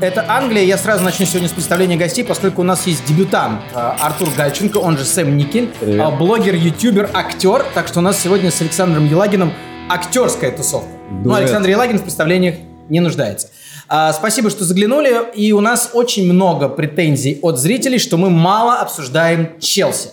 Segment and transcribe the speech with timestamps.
[0.00, 0.62] Это Англия.
[0.62, 4.76] Я сразу начну сегодня с представления гостей, поскольку у нас есть дебютант э, Артур Гальченко,
[4.78, 6.00] он же Сэм Никель, Привет.
[6.00, 7.64] э, блогер, ютубер, актер.
[7.74, 9.52] Так что у нас сегодня с Александром Елагиным
[9.88, 10.88] актерская тусовка.
[11.10, 11.34] Ну.
[11.34, 12.54] Александр Елагин в представлениях
[12.88, 13.48] не нуждается.
[13.88, 15.16] А, спасибо, что заглянули.
[15.34, 20.10] И у нас очень много претензий от зрителей, что мы мало обсуждаем Челси.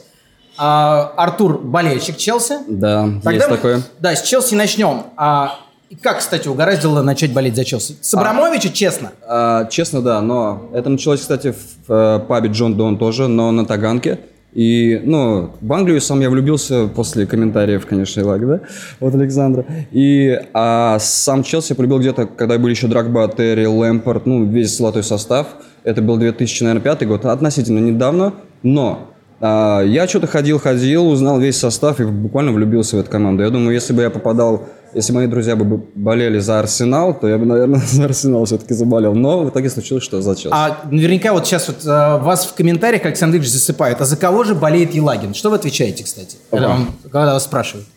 [0.57, 2.55] А, Артур болельщик Челси.
[2.69, 3.81] Да, Тогда есть мы- такое.
[3.99, 5.03] Да, с Челси начнем.
[5.17, 5.59] А,
[5.89, 7.97] и как, кстати, угораздило начать болеть за Челси?
[8.01, 9.11] С Абрамовича, честно.
[9.27, 11.53] А, честно, да, но это началось, кстати,
[11.87, 14.19] в э, пабе Джон Дон тоже, но на Таганке.
[14.53, 18.61] И, ну, в Англию сам я влюбился после комментариев, конечно, Илага, да,
[19.05, 19.65] от Александра.
[19.91, 24.77] И а сам Челси я полюбил где-то, когда были еще Драгба, Терри, Лэмпорт, ну, весь
[24.77, 25.47] золотой состав.
[25.83, 32.05] Это был 2005 год, относительно недавно, но а, я что-то ходил-ходил, узнал весь состав и
[32.05, 33.43] буквально влюбился в эту команду.
[33.43, 37.37] Я думаю, если бы я попадал, если мои друзья бы болели за Арсенал, то я
[37.37, 39.13] бы, наверное, за Арсенал все-таки заболел.
[39.13, 40.55] Но в итоге случилось, что за Челси.
[40.55, 43.99] А наверняка вот сейчас вот э, вас в комментариях Александр Ильич засыпают.
[44.01, 45.33] А за кого же болеет Елагин?
[45.33, 47.87] Что вы отвечаете, кстати, когда, вам- когда вас спрашивают?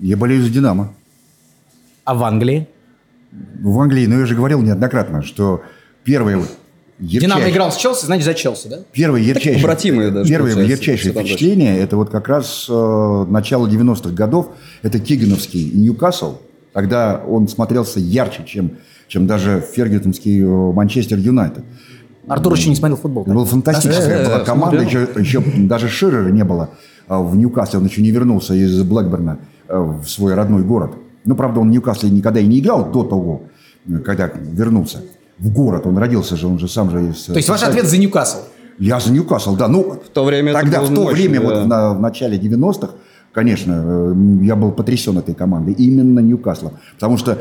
[0.00, 0.92] Я болею за «Динамо».
[2.04, 2.68] А в Англии?
[3.60, 5.62] В Англии, ну я же говорил неоднократно, что
[6.02, 6.42] первое
[6.98, 8.78] Динамо играл с Челси, значит, за Челси, да?
[8.92, 14.50] первое ярчайшее, даже, первое ярчайшее впечатление, это вот как раз э, начало 90-х годов,
[14.82, 16.36] это Кигановский Ньюкасл,
[16.72, 18.72] тогда он смотрелся ярче, чем,
[19.08, 21.64] чем даже фергютонский э, Манчестер Юнайтед.
[22.28, 23.24] Артур еще не смотрел футбол.
[23.24, 24.82] Это была фантастическая Да, была да, команда.
[24.82, 26.70] Еще, еще даже Ширера не было
[27.06, 27.78] а, в Ньюкасле.
[27.80, 30.92] Он еще не вернулся из Блэкберна а, в свой родной город.
[31.24, 33.42] Ну, правда, он в Ньюкасле никогда и не играл до того,
[33.86, 35.02] э, когда вернулся
[35.38, 35.86] в город.
[35.86, 37.24] Он родился же, он же сам же из...
[37.24, 38.38] То есть ваш ответ за Ньюкасл?
[38.78, 39.68] Я за Ньюкасл, да.
[39.68, 41.46] Ну, В то время это тогда, было в то мощно, время, да.
[41.46, 42.92] вот на- в начале 90-х,
[43.32, 43.72] конечно,
[44.12, 45.74] э, я был потрясен этой командой.
[45.74, 46.72] Именно Ньюкаслом.
[46.94, 47.38] Потому что,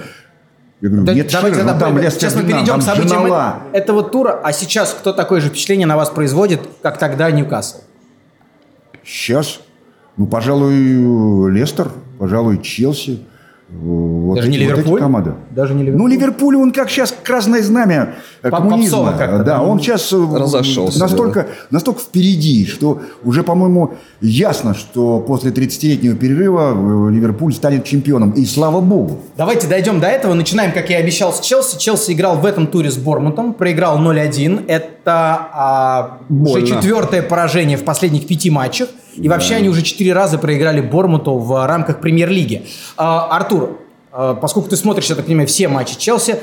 [0.82, 3.32] я говорю, Да, нет давайте тогда ну, там Лестер сейчас мы перейдем к событиям
[3.74, 4.40] этого тура.
[4.44, 7.78] А сейчас кто такое же впечатление на вас производит, как тогда Ньюкасл?
[9.06, 9.60] Сейчас,
[10.18, 11.90] ну, пожалуй, Лестер,
[12.20, 13.20] пожалуй, Челси.
[13.70, 15.00] Э, Вот Даже не эти, вот эти Ливерпуль?
[15.00, 15.34] команды.
[15.52, 16.02] Даже не Ливерпуль?
[16.02, 19.12] Ну, Ливерпуль, он как сейчас красное знамя э, коммунизма.
[19.12, 19.62] попсово да, да.
[19.62, 27.12] он сейчас Разошелся, настолько, настолько впереди, что уже, по-моему, ясно, что после 30-летнего перерыва э,
[27.12, 28.32] Ливерпуль станет чемпионом.
[28.32, 29.20] И слава богу.
[29.38, 30.34] Давайте дойдем до этого.
[30.34, 31.78] Начинаем, как я и обещал, с Челси.
[31.78, 34.66] Челси играл в этом туре с Бормутом, проиграл 0-1.
[34.68, 38.90] Это а, уже четвертое поражение в последних пяти матчах.
[39.16, 42.66] И вообще они уже четыре раза проиграли Бормуту в а, рамках премьер-лиги.
[42.98, 43.80] А, Артур,
[44.12, 46.38] а, поскольку ты смотришь, я так понимаю, все матчи Челси,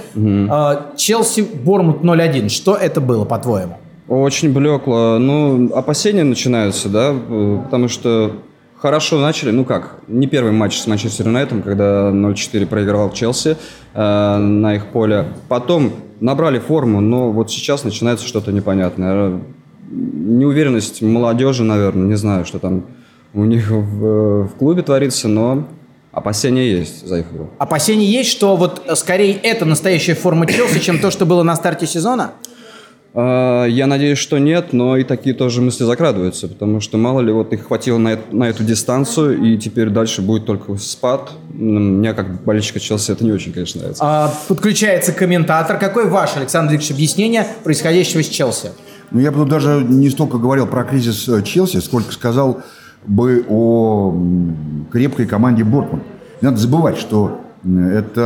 [0.49, 2.49] а, Челси, Бормут 0-1.
[2.49, 3.77] Что это было, по-твоему?
[4.11, 5.19] Очень блекло.
[5.19, 8.33] Ну, опасения начинаются, да, э, потому что
[8.77, 13.57] хорошо начали, ну как, не первый матч с Манчестер Юнайтом, когда 0-4 проиграл Челси
[13.95, 15.27] э, на их поле.
[15.49, 19.41] Потом набрали форму, но вот сейчас начинается что-то непонятное.
[19.91, 22.85] Неуверенность молодежи, наверное, не знаю, что там
[23.35, 25.67] у них в, в клубе творится, но
[26.13, 27.51] опасения есть за их игру.
[27.59, 31.57] Опасения есть, что вот э, скорее это настоящая форма Челси, чем то, что было на
[31.57, 32.33] старте сезона?
[33.15, 37.33] А, Я надеюсь, что нет, но и такие тоже мысли закрадываются, потому что мало ли
[37.33, 41.33] вот их хватило на, эт- на эту дистанцию, и теперь дальше будет только спад.
[41.53, 44.03] Мне как болельщика Челси это не очень, конечно, нравится.
[44.07, 45.79] А, подключается комментатор.
[45.79, 48.71] Какое ваше, Александр Викторович, объяснение происходящего с Челси?
[49.11, 52.63] Ну, я бы тут даже не столько говорил про кризис э, Челси, сколько сказал
[53.07, 54.15] бы о
[54.93, 56.03] крепкой команде Бортмунд.
[56.41, 58.21] Не надо забывать, что м, это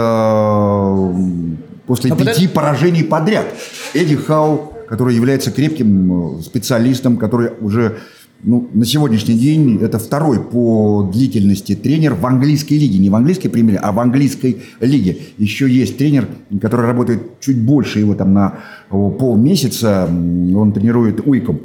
[0.94, 2.48] м, после Но пяти подожди.
[2.48, 3.46] поражений подряд
[3.94, 7.98] Эдди Хау, который является крепким э, специалистом, который уже
[8.44, 12.98] ну, на сегодняшний день это второй по длительности тренер в английской лиге.
[12.98, 15.16] Не в английской премьере, а в английской лиге.
[15.38, 16.28] Еще есть тренер,
[16.60, 18.58] который работает чуть больше его там на
[18.90, 20.06] полмесяца.
[20.06, 21.60] Он тренирует Уиком.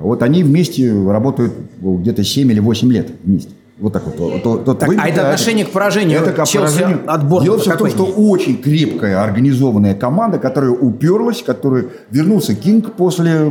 [0.00, 3.50] Вот они вместе работают где-то 7 или 8 лет вместе.
[3.78, 4.42] Вот так вот.
[4.42, 7.00] То- то- Так, а это отношение к поражению это к поражению.
[7.06, 12.54] от Бортмута Дело все в том, что очень крепкая, организованная команда, которая уперлась, которая вернулся
[12.54, 13.50] Кинг после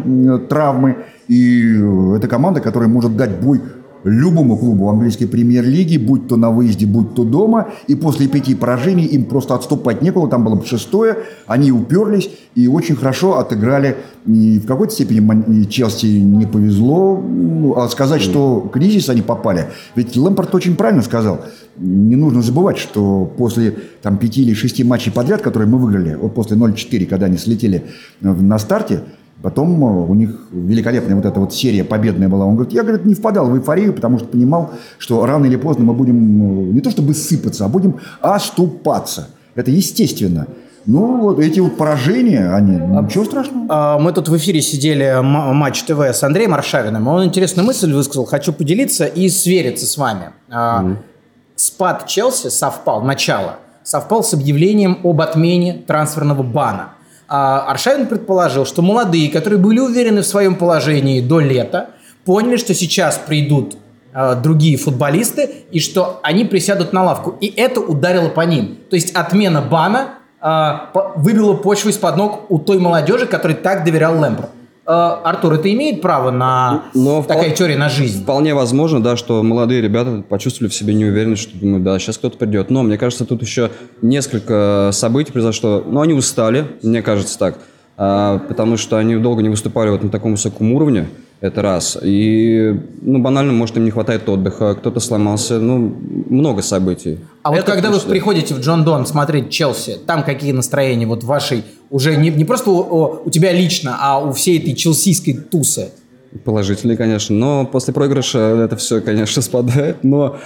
[0.49, 0.97] травмы.
[1.27, 3.61] И э, это команда, которая может дать бой
[4.03, 7.69] любому клубу английской премьер-лиги, будь то на выезде, будь то дома.
[7.87, 10.31] И после пяти поражений им просто отступать некуда.
[10.31, 11.17] Там было бы шестое.
[11.47, 13.97] Они уперлись и очень хорошо отыграли.
[14.25, 17.21] И в какой-то степени Челси не повезло.
[17.21, 19.67] Ну, А сказать, что кризис они попали.
[19.95, 21.41] Ведь Лэмпорт очень правильно сказал.
[21.77, 26.33] Не нужно забывать, что после там, пяти или шести матчей подряд, которые мы выиграли, вот
[26.33, 27.83] после 0-4, когда они слетели
[28.21, 29.01] э, на старте,
[29.41, 32.45] Потом э, у них великолепная вот эта вот серия победная была.
[32.45, 35.85] Он говорит, я, говорит, не впадал в эйфорию, потому что понимал, что рано или поздно
[35.85, 39.29] мы будем э, не то чтобы сыпаться, а будем оступаться.
[39.55, 40.47] Это естественно.
[40.85, 43.65] Ну, вот эти вот поражения, они, ничего страшного.
[43.69, 47.07] А, Мы тут в эфире сидели Матч ТВ с Андреем Аршавиным.
[47.07, 48.25] Он интересную мысль высказал.
[48.25, 50.31] Хочу поделиться и свериться с вами.
[50.49, 50.95] А,
[51.55, 56.93] Спад Челси совпал, начало, совпал с объявлением об отмене трансферного бана.
[57.33, 61.91] А, Аршавин предположил, что молодые, которые были уверены в своем положении до лета,
[62.25, 63.77] поняли, что сейчас придут
[64.13, 67.37] а, другие футболисты и что они присядут на лавку.
[67.39, 68.79] И это ударило по ним.
[68.89, 74.19] То есть отмена бана по- выбила почву из-под ног у той молодежи, которой так доверял
[74.19, 74.49] Лэмпорт.
[74.85, 78.23] А, Артур, это имеет право на Но такая теория на жизнь?
[78.23, 82.37] Вполне возможно, да, что молодые ребята почувствовали в себе неуверенность, что думают, да, сейчас кто-то
[82.37, 82.69] придет.
[82.69, 83.69] Но мне кажется, тут еще
[84.01, 85.83] несколько событий произошло.
[85.85, 87.59] Но они устали, мне кажется так,
[87.97, 91.07] А, потому что они долго не выступали вот на таком высоком уровне.
[91.41, 91.97] Это раз.
[92.03, 95.91] И, ну, банально, может, им не хватает отдыха, кто-то сломался, ну,
[96.29, 97.17] много событий.
[97.41, 101.23] А вот Это когда вы приходите в Джон Дон смотреть Челси, там какие настроения вот
[101.23, 105.33] вашей уже не, не просто у, у- у тебя лично, а у всей этой челсийской
[105.33, 105.89] тусы?
[106.45, 107.35] Положительный, конечно.
[107.35, 110.03] Но после проигрыша это все, конечно, спадает.
[110.03, 110.37] Но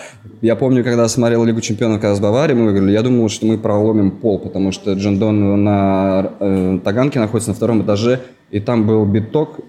[0.41, 3.57] я помню, когда смотрел Лигу Чемпионов, когда с Баварией мы выиграли, я думал, что мы
[3.57, 8.87] проломим пол, потому что Джон Дон на э, Таганке находится на втором этаже, и там
[8.87, 9.59] был биток,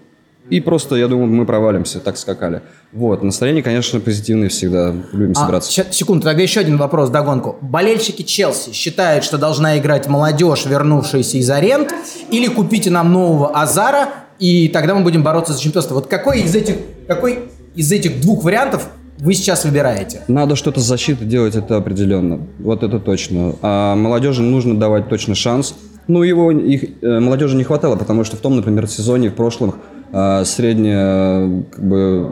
[0.49, 2.61] и просто, я думал, мы провалимся, так скакали.
[2.93, 5.71] Вот, настроение, конечно, позитивное всегда, любим А, собираться.
[5.71, 7.57] ща- секунду, тогда еще один вопрос, догонку.
[7.61, 11.91] Болельщики Челси считают, что должна играть молодежь, вернувшаяся из аренд,
[12.31, 14.09] или купите нам нового Азара,
[14.39, 15.95] и тогда мы будем бороться за чемпионство.
[15.95, 16.75] Вот какой из этих,
[17.07, 17.39] какой
[17.75, 18.87] из этих двух вариантов
[19.19, 20.21] вы сейчас выбираете?
[20.27, 22.39] Надо что-то с защитой делать, это определенно.
[22.59, 23.55] Вот это точно.
[23.61, 25.75] А молодежи нужно давать точно шанс.
[26.07, 29.75] Ну, его их, э, молодежи не хватало, потому что в том, например, сезоне в прошлом
[30.11, 32.29] э, средняя, как бы,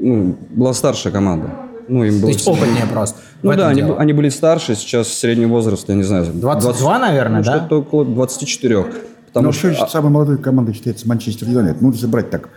[0.00, 1.50] ну, была старшая команда.
[1.88, 3.18] Ну, им То было есть всего- опытнее просто.
[3.42, 6.26] Ну да, они, они были старше, сейчас средний возраст, я не знаю.
[6.32, 7.58] 22, наверное, ну, да?
[7.58, 8.86] Что-то около 24.
[9.26, 9.72] Потому Но что...
[9.72, 11.80] что самой молодой командой считается Манчестер Юнайтед.
[11.80, 12.50] Ну, если брать так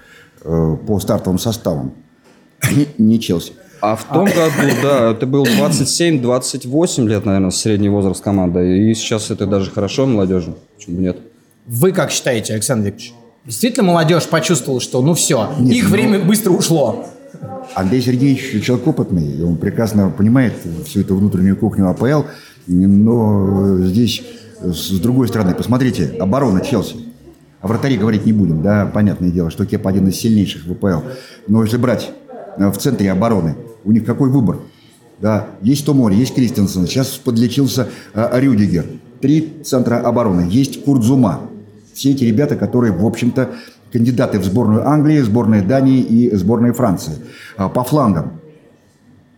[0.44, 1.94] э, по стартовым составам.
[2.72, 3.54] Не, не Челси.
[3.82, 8.90] А в том году, да, это был 27-28 лет, наверное, средний возраст команды.
[8.90, 10.56] И сейчас это даже хорошо молодежи.
[10.76, 11.18] Почему бы нет?
[11.66, 13.14] Вы как считаете, Александр Викторович?
[13.46, 17.06] Действительно молодежь почувствовала, что ну все, Нет, их ну- время быстро ушло.
[17.76, 20.54] Андрей Сергеевич человек опытный, и он прекрасно понимает
[20.86, 22.24] всю эту внутреннюю кухню АПЛ,
[22.68, 24.24] но здесь
[24.62, 26.96] с другой стороны, посмотрите, оборона Челси.
[27.62, 31.08] О вратаре говорить не будем, да, понятное дело, что Кеп один из сильнейших в АПЛ.
[31.48, 32.12] Но если брать
[32.58, 34.60] э, в центре обороны, у них какой выбор?
[35.20, 38.86] Да, есть Томори, есть Кристенсен, сейчас подлечился э, Рюдигер.
[39.20, 41.42] Три центра обороны, есть Курдзума.
[41.96, 43.52] Все эти ребята, которые, в общем-то,
[43.92, 47.14] кандидаты в сборную Англии, сборную Дании и сборную Франции.
[47.56, 48.34] А По флангам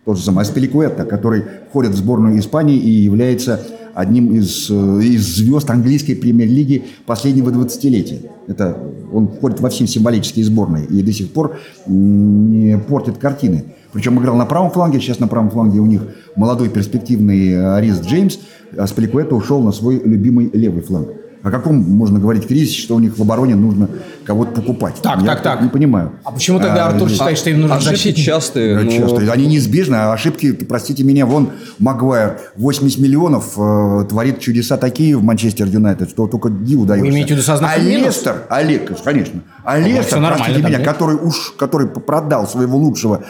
[0.04, 3.60] тот же самый Аспиликуэта, который входит в сборную Испании и является
[3.94, 8.22] одним из, э, из звезд английской премьер-лиги последнего 20-летия.
[8.48, 8.76] Это,
[9.12, 13.66] он входит во все символические сборные и до сих пор не портит картины.
[13.92, 16.02] Причем играл на правом фланге, сейчас на правом фланге у них
[16.34, 18.38] молодой перспективный э, Арис Джеймс,
[18.76, 21.08] а Аспиликуэта ушел на свой любимый левый фланг.
[21.42, 23.88] О каком можно говорить кризисе, что у них в обороне нужно
[24.24, 24.96] кого-то покупать?
[25.02, 25.62] Так, Я так, так.
[25.62, 26.12] Не понимаю.
[26.24, 28.24] А почему тогда Артур здесь- считает, что им нужен Ошибки защитник?
[28.26, 28.76] частые.
[28.76, 29.32] да, но- часто.
[29.32, 35.22] Они неизбежны, а ошибки, простите меня, вон Магуайр 80 миллионов э, творит чудеса такие в
[35.22, 37.08] Манчестер Юнайтед, что только диву даешься.
[37.10, 37.88] имеете в виду со знаком а?
[37.88, 40.86] Лестер, Олег, конечно, а всё Лестер, простите там, меня, нет?
[40.86, 43.22] который, уж, который продал своего лучшего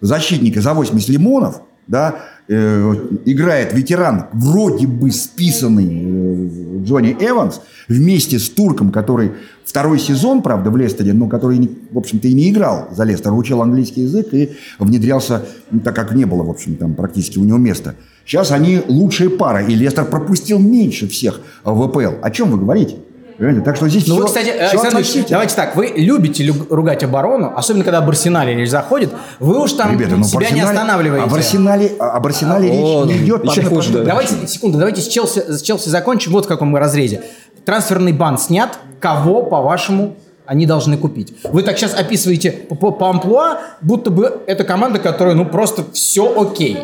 [0.00, 2.16] защитника за 80 лимонов, да,
[2.48, 9.32] э, играет ветеран, вроде бы списанный э, Джонни Эванс, вместе с турком, который
[9.64, 13.62] второй сезон, правда, в Лестере, но который, в общем-то, и не играл за Лестер, учил
[13.62, 17.58] английский язык и внедрялся, ну, так как не было, в общем, там практически у него
[17.58, 17.94] места.
[18.24, 22.20] Сейчас они лучшая пара, и Лестер пропустил меньше всех в ВПЛ.
[22.22, 22.96] О чем вы говорите?
[23.38, 23.60] Понимаете?
[23.62, 26.66] Так что здесь Ну все, вы, кстати, все Александр Ильич, давайте так, вы любите лю-
[26.70, 30.60] ругать оборону, особенно когда об Арсенале речь заходит, вы уж там Ребята, ну, себя не
[30.60, 31.26] останавливаете.
[31.26, 33.44] Об Арсенале, об Арсенале О, речь не идет.
[33.44, 34.04] еще хуже, да.
[34.04, 37.22] Давайте, секунду, давайте с Челси, с Челси закончим вот в каком разрезе.
[37.64, 40.16] Трансферный бан снят, кого, по-вашему,
[40.46, 41.34] они должны купить?
[41.44, 45.84] Вы так сейчас описываете по, по, по амплуа, будто бы это команда, которая, ну, просто
[45.92, 46.78] все окей.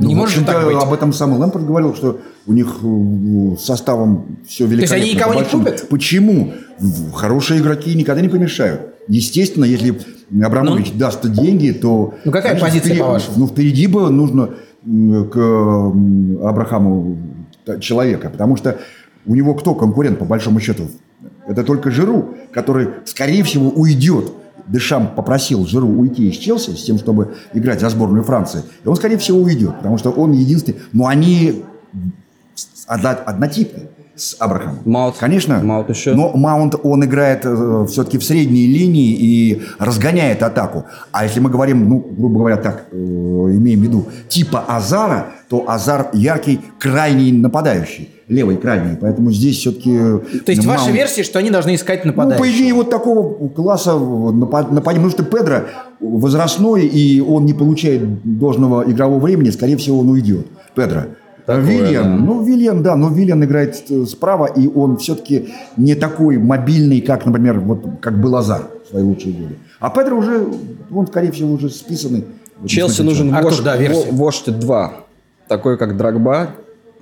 [0.00, 0.76] Ну, не может так быть.
[0.76, 4.96] Об этом сам Лэмпорт говорил, что у них э, составом все великолепно.
[4.96, 5.88] они никого не купят?
[5.88, 6.52] Почему?
[7.14, 8.80] Хорошие игроки никогда не помешают.
[9.08, 9.98] Естественно, если
[10.42, 12.14] Абрамович даст деньги, то...
[12.24, 13.34] Ну, какая позиция, впереди- по-вашему?
[13.38, 14.50] Ну, впереди бы нужно
[15.32, 15.92] к
[16.44, 17.16] Абрахаму
[17.80, 18.78] человека, потому что
[19.26, 20.88] у него кто конкурент, по большому счету?
[21.46, 24.32] Это только Жиру, который, скорее всего, уйдет.
[24.68, 28.62] Дешам попросил Жиру уйти из Челси с тем, чтобы играть за сборную Франции.
[28.84, 30.78] И он, скорее всего, уйдет, потому что он единственный...
[30.92, 31.64] Но они
[32.86, 33.88] одно- однотипны.
[34.20, 34.78] С Абрахамом.
[34.84, 35.16] Маунт.
[35.18, 35.60] Конечно.
[35.62, 36.14] Маунт еще.
[36.14, 40.84] Но Маунт, он играет э, все-таки в средней линии и разгоняет атаку.
[41.12, 45.64] А если мы говорим, ну, грубо говоря, так, э, имеем в виду, типа Азара, то
[45.68, 48.10] Азар яркий, крайний нападающий.
[48.28, 48.96] Левый крайний.
[49.00, 49.90] Поэтому здесь все-таки...
[50.44, 52.44] То есть ваша версия, что они должны искать Ну, нападающего?
[52.44, 55.06] по идее, вот такого класса напад- нападения.
[55.06, 55.60] Потому что Педро
[56.00, 58.02] возрастной, и он не получает
[58.38, 60.46] должного игрового времени, скорее всего, он уйдет.
[60.74, 61.04] Педро.
[61.48, 62.24] Такое, Вильян, да.
[62.26, 67.24] ну, Вильян, да, но Вильян играет э, справа, и он все-таки не такой мобильный, как,
[67.24, 69.56] например, вот как был Азар в свои лучшие годы.
[69.80, 70.46] А Педро уже,
[70.90, 72.26] он, скорее всего, уже списанный.
[72.66, 73.78] Челси нужен Артур, вождь, да,
[74.10, 74.92] вождь 2.
[75.48, 76.50] Такой, как Драгба.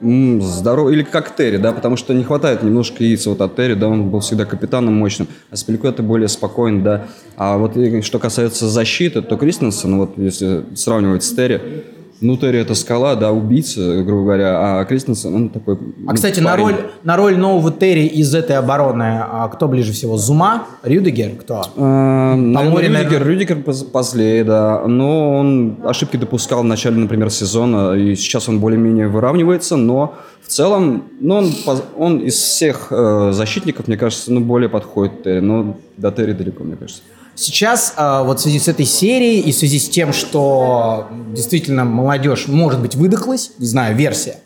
[0.00, 0.93] М, Здоров...
[0.93, 4.11] Или как Терри, да, потому что не хватает немножко яиц вот от Терри, да, он
[4.11, 7.07] был всегда капитаном мощным, а Спиликуэта более спокоен, да.
[7.37, 11.85] А вот что касается защиты, то Кристенсен, вот если сравнивать с Терри,
[12.21, 16.41] ну, Терри это скала, да, убийца, грубо говоря, а Кристенсен, он такой А, ну, кстати,
[16.41, 16.65] на парень.
[16.65, 20.17] роль, на роль нового Терри из этой обороны а, кто ближе всего?
[20.17, 20.67] Зума?
[20.83, 21.33] Рюдегер?
[21.41, 21.63] Кто?
[21.77, 23.29] А, наверное, Рюдигер, наверное.
[23.33, 24.87] Рюдигер поз- позлее, да.
[24.87, 30.49] Но он ошибки допускал в начале, например, сезона, и сейчас он более-менее выравнивается, но в
[30.49, 31.53] целом, ну, он,
[31.99, 36.63] он из всех э, защитников, мне кажется, ну, более подходит Терри, но до Терри далеко,
[36.65, 37.03] мне кажется.
[37.37, 41.85] Сейчас, а, вот в связи с этой серией и в связи с тем, что действительно
[41.85, 44.38] молодежь, может быть, выдохлась, не знаю, версия,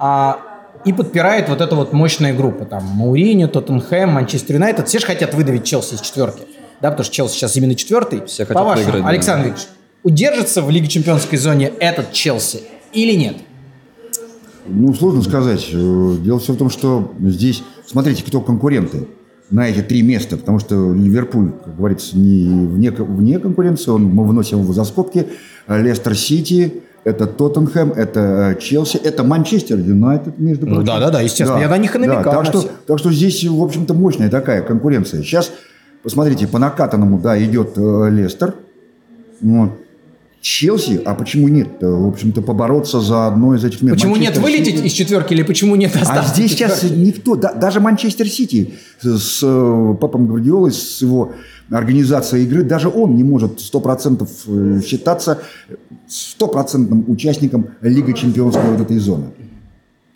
[0.00, 0.40] а,
[0.84, 5.34] и подпирает вот эта вот мощная группа, там, Мауриньо, Тоттенхэм, Манчестер Юнайтед, все же хотят
[5.34, 6.42] выдавить Челси из четверки,
[6.80, 8.26] да, потому что Челси сейчас именно четвертый.
[8.26, 9.08] Все хотят По-вашему, выиграть, да.
[9.10, 9.68] Александр Викторович,
[10.02, 13.36] удержится в Лиге Чемпионской зоне этот Челси или нет?
[14.66, 15.68] Ну, сложно сказать.
[15.72, 19.06] Э, Дело все в том, что здесь, смотрите, кто конкуренты
[19.52, 24.24] на эти три места, потому что Ливерпуль, как говорится, не вне, вне конкуренции, он, мы
[24.24, 25.26] выносим его за скобки.
[25.68, 30.86] Лестер Сити, это Тоттенхэм, это э, Челси, это Манчестер Юнайтед, между Ну прочим.
[30.86, 33.92] да-да-да, естественно, я на них и намекал, так, на что, так что здесь, в общем-то,
[33.94, 35.22] мощная такая конкуренция.
[35.22, 35.52] Сейчас,
[36.02, 38.54] посмотрите, по накатанному, да, идет э, Лестер,
[39.40, 39.70] вот.
[40.42, 41.68] Челси, а почему нет?
[41.80, 43.94] В общем-то, побороться за одно из этих мест.
[43.94, 46.82] Почему нет Манчестер вылететь Сити- из четверки или почему нет а остаться здесь в сейчас
[46.82, 51.32] никто, да- даже Манчестер Сити с, э, Пепом Гвардиолой, с его
[51.70, 55.38] организацией игры, даже он не может 100% э, считаться
[56.08, 59.26] стопроцентным участником Лиги Чемпионской вот этой зоны.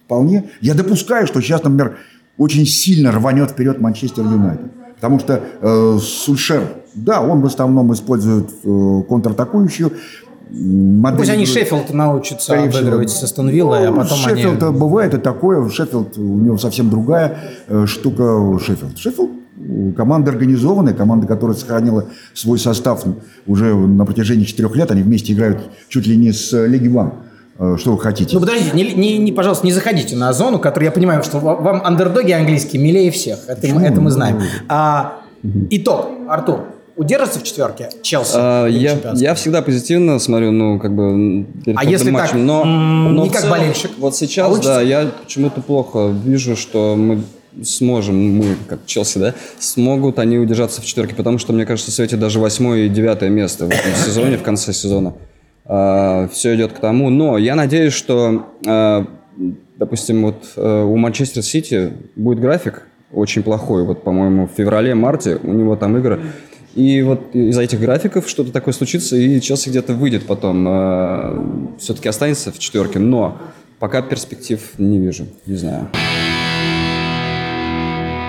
[0.07, 0.51] Вполне.
[0.61, 1.99] Я допускаю, что сейчас, например,
[2.37, 4.73] очень сильно рванет вперед Манчестер Юнайтед.
[4.97, 6.63] Потому что э, Сульшер,
[6.97, 9.93] да, он в основном использует э, контратакующую
[10.51, 11.19] модель.
[11.19, 11.47] Пусть они.
[11.47, 12.65] Шеффилд научатся всего.
[12.79, 14.79] обыгрывать с Астон Виллой, а Ну, потом Шеффилд они...
[14.79, 15.69] бывает и такое.
[15.69, 17.39] Шеффилд, у него совсем другая
[17.69, 18.97] э, штука Шеффилд.
[18.99, 23.05] Шеффилд э, команда организованная, команда, которая сохранила свой состав
[23.47, 24.91] уже на протяжении четырех лет.
[24.91, 27.15] Они вместе играют чуть ли не с э, Лиги One.
[27.59, 28.35] Э, Что вы хотите?
[28.35, 31.57] Ну, подождите, не, не- не, пожалуйста, не заходите на зону, которую я понимаю, что ва-
[31.57, 33.41] вам андердоги английские милее всех.
[33.49, 34.39] Это, мы- это мы знаем.
[34.69, 35.21] А,
[35.71, 36.61] итог, Артур,
[36.97, 38.33] удержится в четверке Челси?
[38.35, 42.65] А, в я, я всегда позитивно смотрю, ну, как бы, А если матчем, так, но,
[42.65, 43.91] но не в как целом, болельщик?
[43.99, 44.75] Вот сейчас, Получится?
[44.75, 47.23] да, я почему-то плохо вижу, что мы
[47.63, 52.19] сможем, мы, как Челси, да, смогут они удержаться в четверке, потому что, мне кажется, светит
[52.19, 55.15] даже восьмое и девятое место в этом сезоне, в конце сезона.
[55.65, 59.07] все идет к тому, но я надеюсь, что, а,
[59.77, 65.53] допустим, вот э, у Манчестер Сити будет график очень плохой, вот, по-моему, в феврале-марте у
[65.53, 66.21] него там игры,
[66.77, 71.77] и вот из-за этих графиков что-то такое случится, и Челси где-то выйдет потом.
[71.79, 73.39] все-таки останется в четверке, но
[73.79, 75.89] пока перспектив не вижу, не знаю.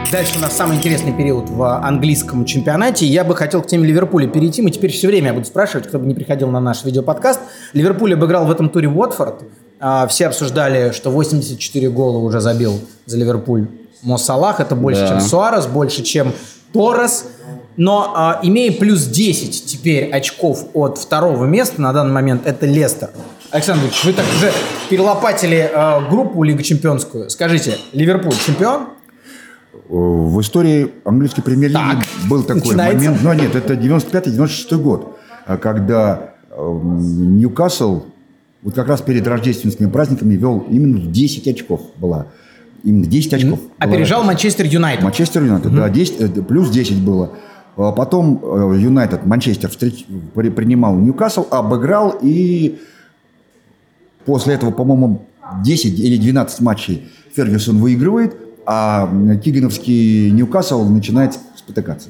[0.09, 3.05] Дальше у нас самый интересный период в английском чемпионате.
[3.05, 4.61] Я бы хотел к теме Ливерпуля перейти.
[4.61, 7.41] Мы теперь все время я буду спрашивать, кто бы не приходил на наш видеоподкаст.
[7.73, 9.43] Ливерпуль обыграл в этом туре Уотфорд.
[9.81, 13.67] А, Все обсуждали, что 84 гола уже забил за Ливерпуль
[14.01, 14.61] Мо Салах.
[14.61, 15.07] Это больше, Да.
[15.09, 16.31] чем Суарес, больше, чем
[16.71, 17.25] Торрес.
[17.77, 23.09] Но а, имея плюс 10 теперь очков от второго места на данный момент, это Лестер.
[23.51, 24.51] Александр Ильич, вы так уже
[24.89, 27.29] перелопатили а, группу Лигу Чемпионскую.
[27.29, 28.87] Скажите, Ливерпуль чемпион?
[29.87, 32.97] В истории английской премьер-лиги был такой начинается.
[32.97, 38.01] момент, но нет, это 95-96 год, а когда эм, Ньюкасл
[38.63, 42.27] вот как раз перед рождественскими праздниками вел именно в 10 очков была.
[42.83, 43.59] Именно 10 очков.
[43.77, 44.33] Опережал разница.
[44.33, 45.03] Манчестер Юнайтед.
[45.03, 47.31] Манчестер Юнайтед, да, 10, э, плюс 10 было.
[47.77, 52.79] А Потом э, Юнайтед, Манчестер встреч- при- принимал Ньюкасл, обыграл и
[54.25, 55.25] после этого, по-моему,
[55.63, 59.07] 10 или 12 матчей Фергюсон выигрывает, а
[59.43, 62.09] Кигановский Ньюкасл начинает спотыкаться.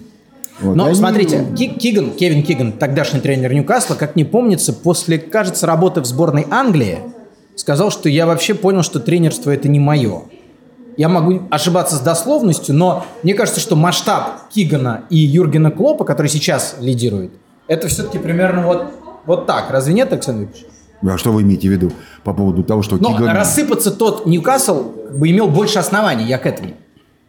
[0.62, 0.76] Вот.
[0.76, 5.68] Но они- смотрите, Ки- Киган, Кевин Киган, тогдашний тренер Ньюкасла, как мне помнится, после, кажется,
[5.68, 7.00] работы в сборной Англии,
[7.56, 10.22] сказал, что я вообще понял, что тренерство это не мое.
[10.98, 16.27] Я могу ошибаться с дословностью, но мне кажется, что масштаб Кигана и Юргена Клопа, который
[16.27, 17.32] сейчас лидирует,
[17.68, 18.88] это все-таки примерно вот,
[19.25, 19.70] вот так.
[19.70, 20.68] Разве нет, Александр Викторович?
[21.06, 21.92] А что вы имеете в виду
[22.24, 23.36] по поводу того, что Но Киган...
[23.36, 26.72] рассыпаться тот Ньюкасл как бы имел больше оснований, я к этому.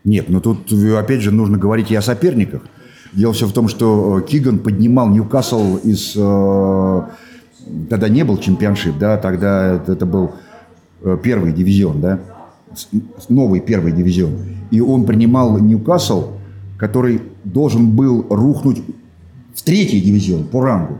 [0.04, 2.62] Нет, ну тут опять же нужно говорить и о соперниках.
[3.12, 6.14] Дело все в том, что э, Киган поднимал Ньюкасл из...
[6.16, 7.02] э,
[7.90, 10.32] Тогда не был чемпионшип, да, тогда это, был
[11.02, 12.18] э, первый дивизион, да,
[13.28, 14.32] новый первый дивизион.
[14.70, 16.32] И он принимал Ньюкасл,
[16.78, 18.82] который должен был рухнуть
[19.54, 20.98] в третий дивизион по рангу.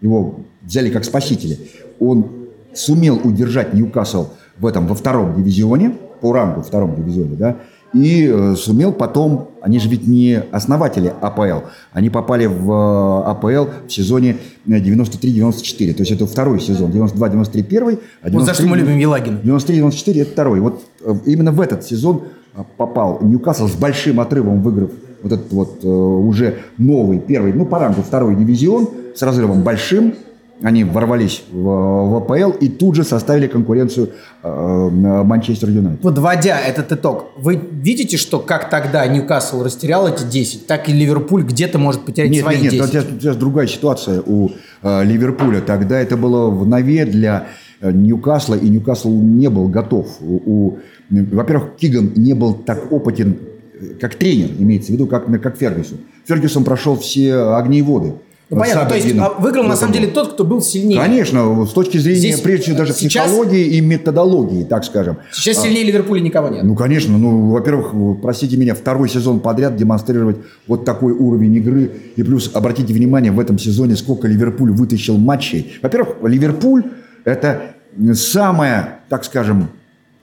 [0.00, 1.56] Его взяли как спасителя.
[1.98, 2.26] Он
[2.74, 4.28] сумел удержать Ньюкасл
[4.58, 7.56] в этом во втором дивизионе, по рангу втором дивизионе, да,
[7.94, 13.70] и э, сумел потом, они же ведь не основатели АПЛ, они попали в э, АПЛ
[13.86, 18.66] в сезоне э, 93-94, то есть это второй сезон, 92-93 первый, а Вот за что
[18.66, 19.40] мы любим Елагина.
[19.42, 20.60] 93-94 это второй.
[20.60, 24.90] Вот э, именно в этот сезон э, попал Ньюкасл с большим отрывом, выиграв
[25.22, 30.14] вот этот вот э, уже новый, первый, ну по рангу второй дивизион, с разрывом большим.
[30.60, 34.10] Они ворвались в, в АПЛ и тут же составили конкуренцию
[34.42, 34.88] э,
[35.24, 36.00] Манчестер Юнайтед.
[36.02, 41.42] Подводя этот итог, вы видите, что как тогда Ньюкасл растерял эти 10, так и Ливерпуль
[41.42, 42.84] где-то может потерять Нет, свои нет, нет, 10?
[42.84, 44.50] у тебя, у тебя другая ситуация у
[44.82, 45.60] э, Ливерпуля.
[45.62, 47.48] Тогда это было в нове для
[47.80, 50.06] э, Ньюкасла, и Ньюкасл не был готов.
[50.20, 50.78] У, у-
[51.10, 53.36] во-первых, Киган не был так опытен,
[53.80, 55.98] э, как тренер, имеется в виду, как, как Фергюсон.
[56.24, 58.12] Фергюсон прошел все огни и воды.
[58.52, 61.00] Ну, понятно, то есть а, выиграл на самом деле тот, кто был сильнее.
[61.00, 65.16] Конечно, с точки зрения, Здесь, прежде всего, даже сейчас- психологии и методологии, так скажем.
[65.32, 66.62] Сейчас сильнее Ливерпуля никого нет.
[66.62, 67.16] Ну, конечно.
[67.16, 71.90] Ну, во-первых, простите меня, второй сезон подряд демонстрировать вот такой уровень игры.
[72.16, 75.72] И плюс, обратите внимание, в этом сезоне сколько Ливерпуль вытащил матчей.
[75.80, 76.84] Во-первых, Ливерпуль–
[77.24, 77.74] это
[78.12, 79.70] самая, так скажем,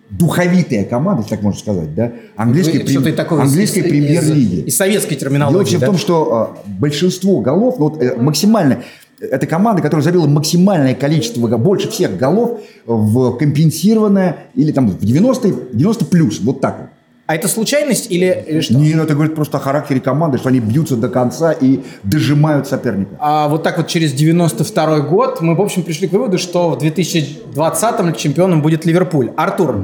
[0.10, 4.62] духовитая команда, если так можно сказать, да, английской, прем- английской премьер-лиги.
[4.62, 5.86] Из, советской Дело терминологии, в да?
[5.88, 8.84] том, что э, большинство голов, ну, вот, э, максимально,
[9.20, 15.54] это команда, которая забила максимальное количество, больше всех голов в компенсированное, или там в 90,
[15.74, 16.89] 90 плюс, вот так вот.
[17.30, 18.74] А это случайность или, или что?
[18.74, 22.66] Не, ну, это говорит просто о характере команды, что они бьются до конца и дожимают
[22.68, 23.12] соперника.
[23.20, 26.82] А вот так вот через 92 год мы, в общем, пришли к выводу, что в
[26.82, 29.30] 2020-м чемпионом будет Ливерпуль.
[29.38, 29.80] Артур,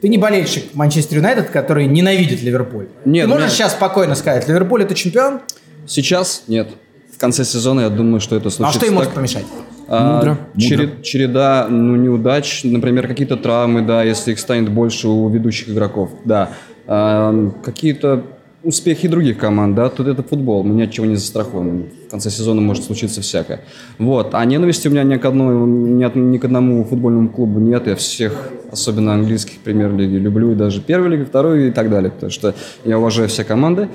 [0.00, 2.86] ты не болельщик Манчестер Юнайтед, который ненавидит Ливерпуль.
[3.04, 5.40] Нет, ты у можешь меня- сейчас спокойно сказать, Ливерпуль это чемпион?
[5.88, 6.68] Сейчас нет.
[7.12, 8.78] В конце сезона я думаю, что это А случится.
[8.78, 9.46] что им может помешать?
[9.88, 10.38] А, Мудро.
[10.56, 16.10] черед- череда ну, неудач, например, какие-то травмы, да, если их станет больше у ведущих игроков,
[16.24, 16.50] да.
[16.86, 18.22] А, какие-то
[18.62, 21.84] успехи других команд, да, тут это футбол, мы ни от чего не застрахованы.
[22.08, 23.60] В конце сезона может случиться всякое.
[23.98, 24.30] Вот.
[24.34, 27.86] А ненависти у меня ни к, одной, ни, от- ни к одному футбольному клубу нет.
[27.86, 32.54] Я всех, особенно английских премьер-лиги, люблю, даже первую лигу, вторую и так далее, потому что
[32.84, 33.88] я уважаю все команды.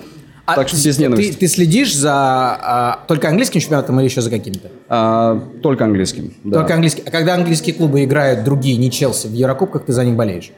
[0.45, 1.37] А так что без ты, ненависти.
[1.37, 4.69] ты следишь за а, только английским чемпионатом или еще за каким-то?
[4.89, 6.33] А, только английским.
[6.43, 6.59] да.
[6.59, 7.03] Только английский.
[7.05, 10.51] А когда английские клубы играют другие, не Челси, в Еврокубках, ты за них болеешь?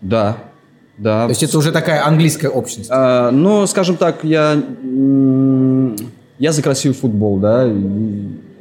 [0.00, 0.36] Да.
[0.98, 1.24] Да.
[1.24, 2.90] То есть это уже такая английская общность.
[2.90, 4.60] А, ну, скажем так, я,
[6.38, 7.70] я за красивый футбол, да.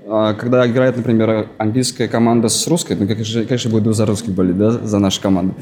[0.07, 4.57] а, когда играет, например, английская команда с русской, ну, конечно, конечно, буду за русский болеть,
[4.57, 5.55] да, за нашу команду.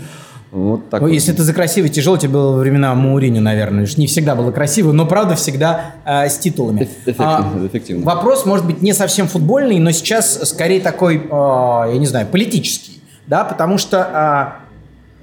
[0.51, 1.13] Вот так Ну, вот.
[1.13, 3.87] если ты за красивый, тяжело тебе было во времена Маурини, наверное.
[3.97, 6.87] Не всегда было красиво, но правда всегда э, с титулами.
[7.05, 8.05] эффективно, эффективно.
[8.05, 13.01] Вопрос, может быть, не совсем футбольный, но сейчас скорее такой, э, я не знаю, политический.
[13.27, 14.64] Да, потому что э,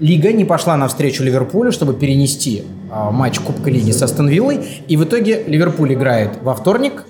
[0.02, 4.58] Лига не пошла навстречу Ливерпулю, чтобы перенести э, матч Кубка Лиги со Астон Виллой.
[4.88, 7.04] И в итоге Ливерпуль играет во вторник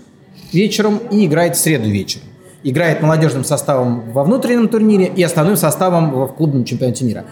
[0.53, 2.27] вечером и играет в среду вечером.
[2.63, 7.25] Играет молодежным составом во внутреннем турнире и основным составом в клубном чемпионате мира.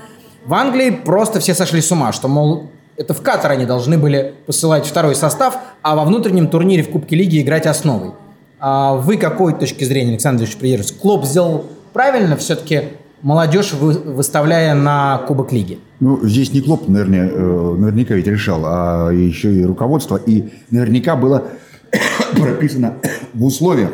[0.46, 4.32] В Англии просто все сошли с ума, что, мол, это в Катар они должны были
[4.46, 8.12] посылать второй состав, а во внутреннем турнире в Кубке Лиги играть основой.
[8.60, 10.98] А вы какой точки зрения, Александр Ильич, придерживаетесь?
[10.98, 12.84] Клоп сделал правильно все-таки
[13.22, 15.78] молодежь вы- выставляя на Кубок Лиги?
[16.00, 20.16] Ну, здесь не Клоп, наверное, э, наверняка ведь решал, а еще и руководство.
[20.16, 21.44] И наверняка было
[22.38, 22.94] прописано
[23.34, 23.90] в условиях.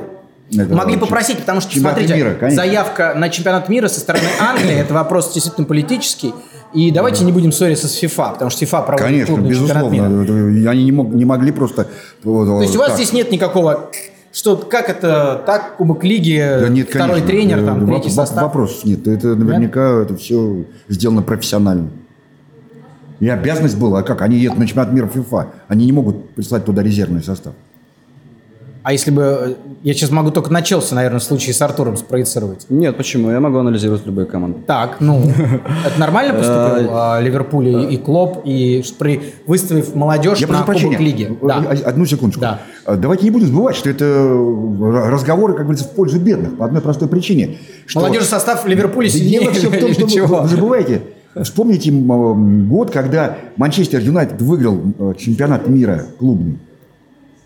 [0.53, 2.63] этого Могли попросить, потому что, смотрите, мира, конечно.
[2.63, 6.33] заявка на чемпионат мира со стороны Англии, это вопрос действительно политический.
[6.75, 10.71] И давайте не будем ссориться с FIFA, потому что FIFA проводит Конечно, безусловно.
[10.71, 11.89] Они не, мог- не могли просто...
[12.23, 13.91] То есть у вас здесь нет никакого,
[14.37, 17.27] что как это так, Кубок Лиги, Да нет, второй конечно.
[17.27, 18.43] тренер, там, третий состав?
[18.43, 19.09] Вопросов нет.
[19.09, 21.89] Это наверняка это все сделано профессионально.
[23.19, 24.21] И обязанность была, а как?
[24.21, 25.49] Они едут на чемпионат мира ФИФА.
[25.69, 27.55] Они не могут прислать туда резервный состав.
[28.87, 29.23] А если бы...
[29.23, 32.67] э, Я сейчас могу только на Челси, наверное, в случае с Артуром спроецировать.
[32.69, 33.33] Нет, почему?
[33.33, 34.61] Я могу анализировать любые команды.
[34.65, 35.25] Так, ну,
[35.85, 38.85] это нормально поступил а, Ливерпуль и, Клоп, и
[39.45, 41.01] выставив молодежь на Кубок.
[41.01, 41.37] Лиги?
[41.43, 42.41] Э, Одну секундочку.
[42.41, 42.61] Да.
[42.87, 46.57] Э, Давайте не будем забывать, что это э, разговоры, как говорится, в пользу бедных.
[46.57, 47.59] По одной простой причине.
[47.93, 50.43] Молодежный состав Ливерпуля сильнее дело все в том, что чего?
[50.43, 51.03] вы, забываете.
[51.43, 56.61] Вспомните год, когда Манчестер Юнайтед выиграл э, чемпионат мира клубный.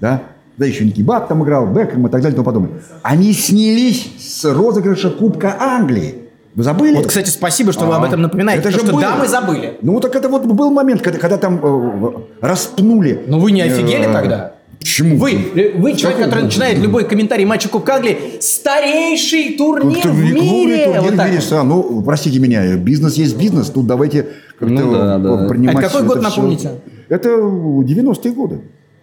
[0.01, 0.23] Да?
[0.57, 2.71] Да еще Ники Бат там играл, Бекхэм и так далее и тому подобное.
[3.03, 6.17] Они снялись с розыгрыша Кубка Англии.
[6.55, 6.97] Вы забыли?
[6.97, 8.61] Вот, кстати, спасибо, что вы А, об этом напоминаете.
[8.61, 9.01] это же что было.
[9.01, 9.79] да, мы забыли.
[9.83, 12.11] Ну так это вот был момент, когда, когда там э,
[12.41, 13.23] распнули.
[13.27, 14.55] Ну вы не офигели э, тогда?
[14.79, 15.17] Почему?
[15.17, 16.25] Вы, э, вы человек, Какой?
[16.25, 20.87] который начинает любой комментарий матча Кубка Англии, старейший турнир в мире.
[20.87, 21.45] турнир Вот в так мире, вот.
[21.45, 24.27] Са, ну, простите меня, бизнес есть бизнес, тут давайте
[24.59, 25.49] как-то Ну да, да.
[25.49, 26.29] принимать А это какой год, всё.
[26.29, 26.71] напомните?
[27.09, 28.61] Это 90-е годы.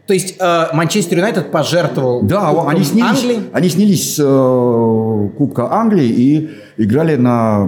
[0.08, 3.40] То есть э, Манчестер Юнайтед пожертвовал Да, Кубком они снялись, Англии.
[3.52, 7.68] они снялись с э, Кубка Англии и играли на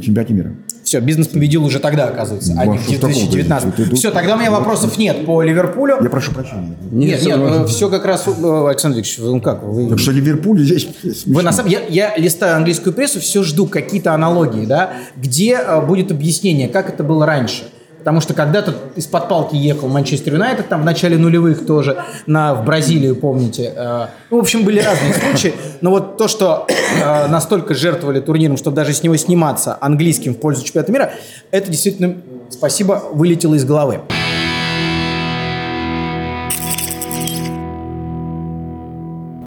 [0.00, 0.52] чемпионате мира.
[0.84, 3.74] Все, бизнес победил уже тогда, оказывается, а не в что ж такого, 2019.
[3.74, 5.96] ты- ты- Все, тогда у меня вопросов нет по Ливерпулю.
[6.02, 6.76] Я прошу прощения.
[6.90, 7.66] Нет, нет, нормально.
[7.66, 9.62] все как раз, э, Александр Викторович, вы ну как?
[9.64, 10.88] Вы, Так что Ливерпуль здесь
[11.26, 15.80] вы на самом я, я листаю английскую прессу, все жду какие-то аналогии, да, где э,
[15.84, 17.64] будет объяснение, как это было раньше.
[18.08, 22.64] Потому что когда-то из-под палки ехал Манчестер Юнайтед, там в начале нулевых тоже, на, в
[22.64, 23.70] Бразилию, помните.
[23.76, 25.52] Э, ну, в общем, были разные случаи.
[25.82, 30.38] Но вот то, что э, настолько жертвовали турниром, чтобы даже с него сниматься английским в
[30.38, 31.10] пользу чемпионата мира,
[31.50, 32.16] это действительно,
[32.48, 34.00] спасибо, вылетело из головы.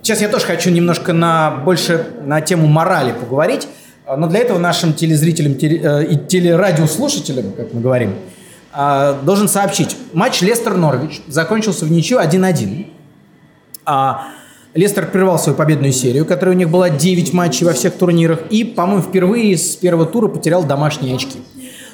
[0.03, 3.67] Сейчас я тоже хочу немножко на, больше на тему морали поговорить,
[4.05, 8.13] а, но для этого нашим телезрителям теле- э, и телерадиослушателям, как мы говорим,
[8.73, 9.97] должен сообщить.
[10.13, 12.87] Матч Лестер-Норвич закончился в ничью 1-1.
[13.85, 14.27] А,
[14.73, 18.63] Лестер прервал свою победную серию, которая у них была 9 матчей во всех турнирах, и,
[18.63, 21.41] по-моему, впервые с первого тура потерял домашние очки.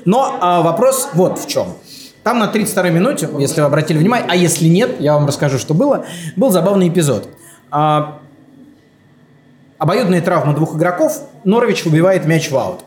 [0.05, 1.75] Но а, вопрос вот в чем.
[2.23, 5.73] Там на 32-й минуте, если вы обратили внимание, а если нет, я вам расскажу, что
[5.73, 7.27] было, был забавный эпизод.
[7.71, 8.19] А,
[9.79, 12.81] обоюдные травмы двух игроков, Норвич выбивает мяч в аут.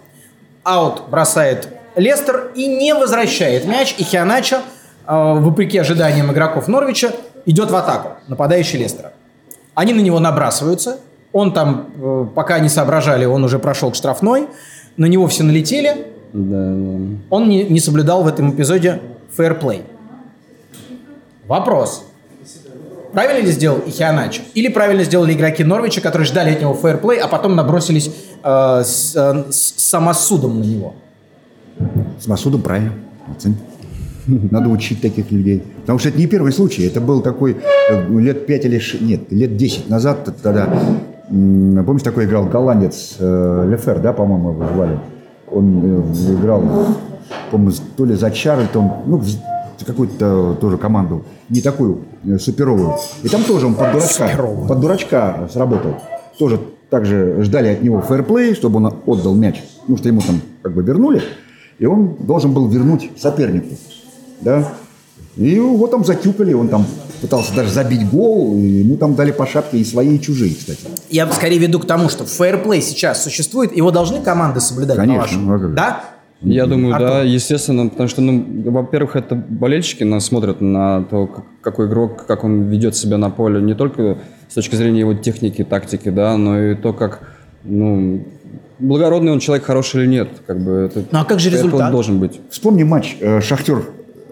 [0.62, 4.61] Аут бросает Лестер и не возвращает мяч, и Хианачо, э,
[5.07, 7.12] вопреки ожиданиям игроков Норвича,
[7.46, 9.12] идет в атаку, нападающий Лестера.
[9.74, 10.98] Они на него набрасываются,
[11.33, 14.48] он там, э, пока не соображали, он уже прошел к штрафной,
[14.96, 17.16] на него все налетели, Да, да.
[17.31, 19.00] он не, не соблюдал в этом эпизоде
[19.35, 19.83] фэрплей.
[21.46, 22.05] Вопрос.
[23.12, 24.42] Правильно ли сделал Ихианачо?
[24.55, 28.11] Или правильно сделали игроки Норвича, которые ждали от него фэрплей, а потом набросились
[28.42, 30.94] э, с, э, с самосудом на него?
[32.19, 32.93] С Масудом правильно.
[33.27, 33.53] Молодцы.
[34.27, 35.62] Надо учить таких людей.
[35.81, 36.85] Потому что это не первый случай.
[36.87, 37.57] Это был такой
[37.90, 40.69] э, лет пять или ш- нет, лет 10 назад тогда.
[41.29, 44.99] Помнишь, такой играл голландец э, Лефер, да, по-моему, его звали.
[45.51, 46.62] Он э, играл,
[47.51, 49.21] по-моему, то ли за Чарльтон, ну,
[49.87, 52.03] какую-то тоже команду, не такую
[52.38, 52.95] суперовую.
[53.23, 54.69] И там тоже он под дурачка, Суперовую.
[54.69, 55.97] под дурачка сработал.
[56.38, 59.62] Тоже также ждали от него фэрплей, чтобы он отдал мяч.
[59.88, 61.23] Ну, что ему там как бы вернули.
[61.81, 63.75] И он должен был вернуть сопернику.
[64.43, 64.69] Да?
[65.37, 66.85] И его там затюкали, он там
[67.23, 70.81] пытался даже забить гол, и ему там дали по шапке и свои, и чужие, кстати.
[71.09, 75.59] Я скорее веду к тому, что фэрплей сейчас существует, его должны команды соблюдать, Конечно?
[75.75, 76.05] Да?
[76.43, 77.09] Я думаю, Артур?
[77.09, 82.25] да, естественно, потому что, ну, во-первых, это болельщики нас смотрят на то, как- какой игрок,
[82.27, 86.37] как он ведет себя на поле, не только с точки зрения его техники, тактики, да,
[86.38, 87.21] но и то, как,
[87.64, 88.25] ну,
[88.81, 91.05] благородный он человек, хороший или нет, как бы это.
[91.11, 91.90] Ну, а как же результат?
[91.93, 92.40] должен быть.
[92.51, 93.85] Вспомни матч э, Шахтер,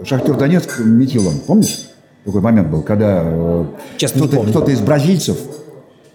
[0.05, 1.35] Шахтер Донецк Метилом.
[1.47, 1.89] Помнишь?
[2.25, 3.65] Такой момент был, когда э,
[3.97, 4.51] Честно, не кто-то, помню.
[4.53, 5.39] кто-то из бразильцев,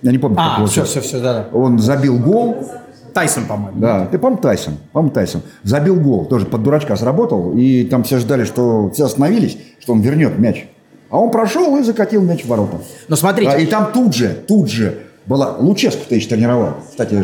[0.02, 1.58] я не помню, как А, его все, все, все, да, да.
[1.58, 2.67] он забил гол,
[3.13, 3.80] Тайсон, по-моему.
[3.80, 4.74] Да, ты помнишь Тайсон?
[4.91, 5.41] По-моему, Тайсон.
[5.63, 10.02] Забил гол, тоже под дурачка сработал, и там все ждали, что все остановились, что он
[10.02, 10.65] вернет мяч.
[11.10, 12.78] А он прошел и закатил мяч в ворота.
[13.08, 15.57] Но смотрите, А, и там тут же, тут же была...
[15.57, 16.75] Луческу-то еще тренировал.
[16.89, 17.23] Кстати,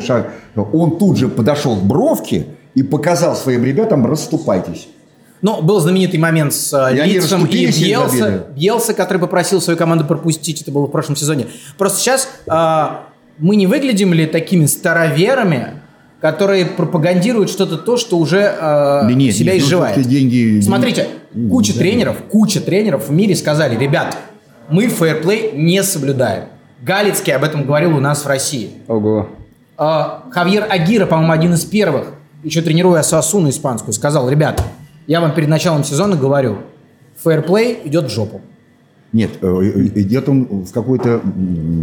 [0.55, 4.88] он тут же подошел к бровке и показал своим ребятам «расступайтесь».
[5.41, 8.47] Ну, был знаменитый момент с э, И они Лицом и Бьелса.
[8.55, 10.62] Бьелса, который попросил свою команду пропустить.
[10.62, 11.47] Это было в прошлом сезоне.
[11.77, 12.88] Просто сейчас э,
[13.38, 15.81] мы не выглядим ли такими староверами,
[16.19, 19.93] которые пропагандируют что-то то, что уже э, Да нет, себя нет, ну, изживает.
[19.95, 21.07] слушайте, деньги- Смотрите,
[21.49, 24.17] куча тренеров, куча тренеров в мире сказали, ребят,
[24.69, 26.49] мы фэрплей не соблюдаем.
[26.81, 28.71] Галицкий об этом говорил у нас в России.
[28.87, 29.27] Ого.
[29.77, 32.13] А, Хавьер Агира, по-моему, один из первых,
[32.43, 34.63] еще тренируя Сосуну испанскую, сказал, ребята,
[35.07, 36.59] я вам перед началом сезона говорю,
[37.17, 38.41] фэрплей идет в жопу.
[39.11, 41.21] Нет, э, э, идет он в какое-то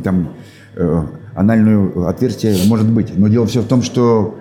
[0.04, 0.28] там
[0.76, 1.02] э,
[1.34, 3.16] анальное отверстие, может быть.
[3.16, 4.36] Но дело все в том, что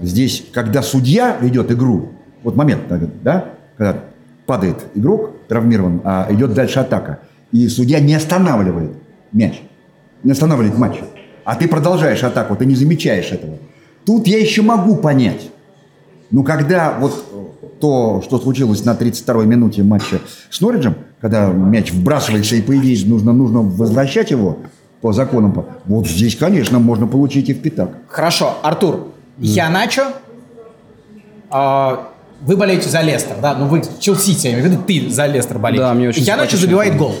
[0.00, 2.10] здесь, когда судья ведет игру,
[2.42, 2.82] вот момент,
[3.22, 3.44] да,
[3.76, 4.00] когда
[4.46, 7.20] падает игрок, травмирован, а идет дальше атака,
[7.52, 9.01] и судья не останавливает
[9.32, 9.60] мяч,
[10.22, 10.96] не останавливает матч,
[11.44, 13.58] а ты продолжаешь атаку, ты не замечаешь этого.
[14.04, 15.50] Тут я еще могу понять.
[16.30, 22.56] Но когда вот то, что случилось на 32-й минуте матча с Норриджем, когда мяч вбрасывается
[22.56, 24.58] и по идее нужно, нужно возвращать его
[25.00, 27.90] по законам, вот здесь, конечно, можно получить и в пятак.
[28.08, 29.08] Хорошо, Артур,
[29.42, 30.12] Хианачо,
[31.50, 32.08] а,
[32.40, 33.54] вы болеете за Лестер, да?
[33.54, 35.82] Ну, вы Челси, я имею в виду, ты за Лестер болеешь.
[35.82, 36.66] Да, мне очень И Хианачо симпатичен.
[36.68, 37.14] забивает гол.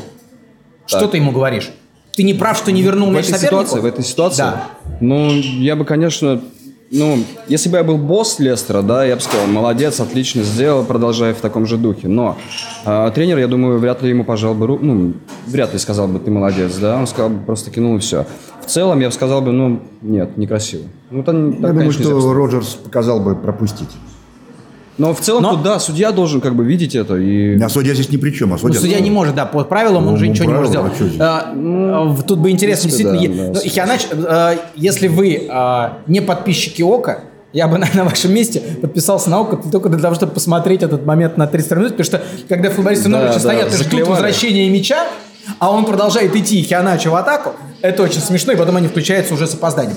[0.86, 1.70] Что ты ему говоришь?
[2.14, 3.64] Ты не прав, что не вернул В мяч этой сопернику?
[3.66, 4.66] ситуации, в этой ситуации, Да.
[5.00, 6.42] ну, я бы, конечно,
[6.90, 11.32] ну, если бы я был босс Лестера, да, я бы сказал, молодец, отлично сделал, продолжай
[11.32, 12.08] в таком же духе.
[12.08, 12.36] Но
[12.84, 15.14] а, тренер, я думаю, вряд ли ему пожал бы руку, ну,
[15.46, 18.26] вряд ли сказал бы, ты молодец, да, он сказал бы, просто кинул и все.
[18.60, 20.82] В целом, я бы сказал бы, ну, нет, некрасиво.
[21.10, 23.88] Ну, это, не- так, Я думаю, конечно, нельзя что Роджерс показал бы пропустить.
[25.02, 27.60] Но в целом, Но- тут, да, судья должен как бы видеть это и...
[27.60, 28.50] А судья здесь ни при чем.
[28.52, 30.54] А Ну, судья, судья не может, да, по правилам он Ну, же ну, ничего не
[30.54, 31.14] может правила, сделать.
[31.20, 31.52] а?
[31.54, 35.48] А, а, Тут бы интересно, принципе, действительно, да, е- да, ну, Хианач, э, если вы
[35.50, 39.98] э, не подписчики ОКа, я бы на, на вашем месте подписался на ОКО только для
[39.98, 43.40] того, чтобы посмотреть этот момент на 30 минут, потому что когда футболисты Да, Норвича да,
[43.40, 45.04] стоят и ждут возвращения мяча,
[45.58, 49.48] а он продолжает идти Хианачо в атаку, это очень смешно, и потом они включаются уже
[49.48, 49.96] с опозданием.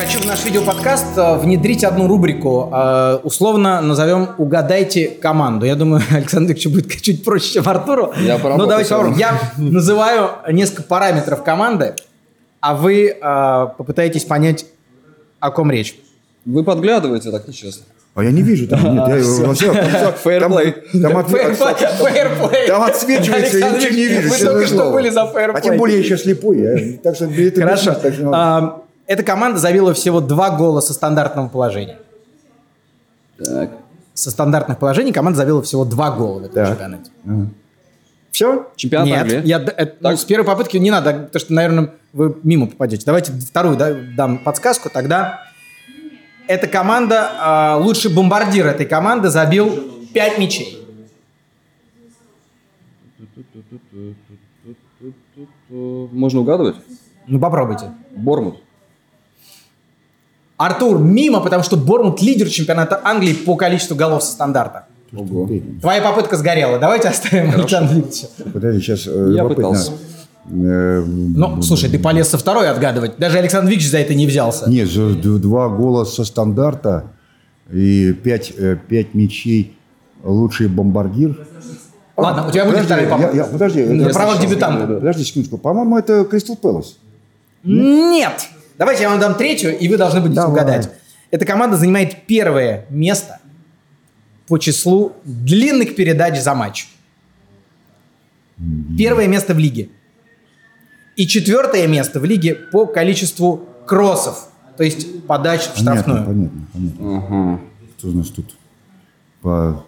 [0.00, 2.70] Хочу в наш видеоподкаст э, внедрить одну рубрику.
[2.72, 5.66] э, Условно назовем «Угадайте команду».
[5.66, 8.12] Я думаю, Александр Викторович будет чуть проще, чем Артуру.
[8.18, 9.18] Я поработаю давайте попробуем.
[9.18, 11.96] Я называю несколько параметров команды,
[12.60, 14.64] а вы э, попытаетесь понять,
[15.38, 15.94] о ком речь.
[16.46, 17.84] Вы подглядываете, так нечестно.
[18.14, 18.80] А я не вижу там.
[18.82, 20.74] Нет, я, вообще, там, Фейерплей.
[22.68, 24.30] там отсвечивается, я ничего не вижу.
[24.30, 25.62] Вы только что были за А фейерплей.
[25.62, 26.58] тем более я еще слепой.
[26.60, 27.28] я- так что
[27.60, 27.96] Хорошо.
[29.10, 31.98] Эта команда забила всего два гола со стандартного положения.
[33.44, 33.72] Так.
[34.14, 36.68] Со стандартных положений команда забила всего два гола в этом Так.
[36.68, 37.10] чемпионате.
[38.30, 38.70] Все?
[38.76, 39.42] Чемпионат Нет, Англии.
[39.48, 43.02] я, это, ну, с первой попытки не надо, потому что, наверное, вы мимо попадете.
[43.04, 44.88] Давайте вторую да, дам подсказку.
[44.88, 45.42] Тогда
[46.46, 50.86] эта команда, а, лучший бомбардир этой команды забил 5 мячей.
[55.68, 56.76] Можно угадывать?
[57.26, 57.90] Ну, попробуйте.
[58.14, 58.60] Бормут.
[60.60, 64.84] Артур, мимо, потому что Бормут лидер чемпионата Англии по количеству голов со стандарта.
[65.16, 65.48] Ого.
[65.80, 66.78] Твоя попытка сгорела.
[66.78, 68.26] Давайте оставим Александра Викторовича.
[68.52, 69.92] Подожди, сейчас Я пытался.
[70.44, 73.16] Ну, слушай, ты полез со второй отгадывать.
[73.16, 74.68] Даже Александр Викторович за это не взялся.
[74.68, 74.90] Нет,
[75.40, 77.04] два гола со стандарта
[77.72, 79.78] и пять, э, пять мячей
[80.22, 81.38] лучший бомбардир.
[82.18, 83.36] Ладно, у тебя будет Подожди, вторая попытка.
[83.36, 84.94] я- подожди, правах дебютанта.
[84.94, 85.56] Подожди секундочку.
[85.56, 86.98] По-моему, это Кристал Пэлас.
[87.64, 88.48] Нет!
[88.80, 90.52] Давайте я вам дам третью, и вы должны будете Давай.
[90.52, 90.90] угадать.
[91.30, 93.38] Эта команда занимает первое место
[94.48, 96.88] по числу длинных передач за матч.
[98.96, 99.90] Первое место в лиге.
[101.14, 106.24] И четвертое место в лиге по количеству кроссов, то есть подач в штрафную.
[106.24, 107.18] Понятно, понятно, понятно.
[107.18, 107.60] Ага.
[107.98, 108.56] Что нас тут?
[109.42, 109.84] По...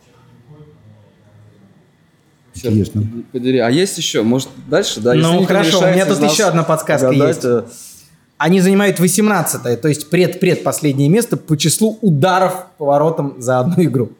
[2.54, 3.04] Интересно.
[3.32, 3.58] Подери.
[3.60, 4.20] А есть еще?
[4.20, 5.00] Может, дальше?
[5.00, 7.91] Да, если Ну, не хорошо, у меня тут еще одна подсказка угадать, есть.
[8.42, 14.10] Они занимают 18 то есть пред-предпоследнее место по числу ударов по воротам за одну игру.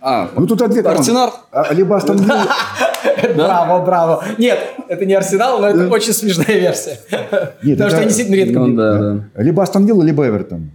[0.00, 0.86] А, Ну тут ответ.
[0.86, 1.34] Арсенал.
[1.50, 2.46] А, Либо Астон Вилла.
[3.36, 4.24] Браво, браво.
[4.38, 7.00] Нет, это не Арсенал, но это очень смешная версия.
[7.10, 9.24] Потому что они действительно редко ну.
[9.34, 10.70] Либо Астон Вилла, либо Эвертон.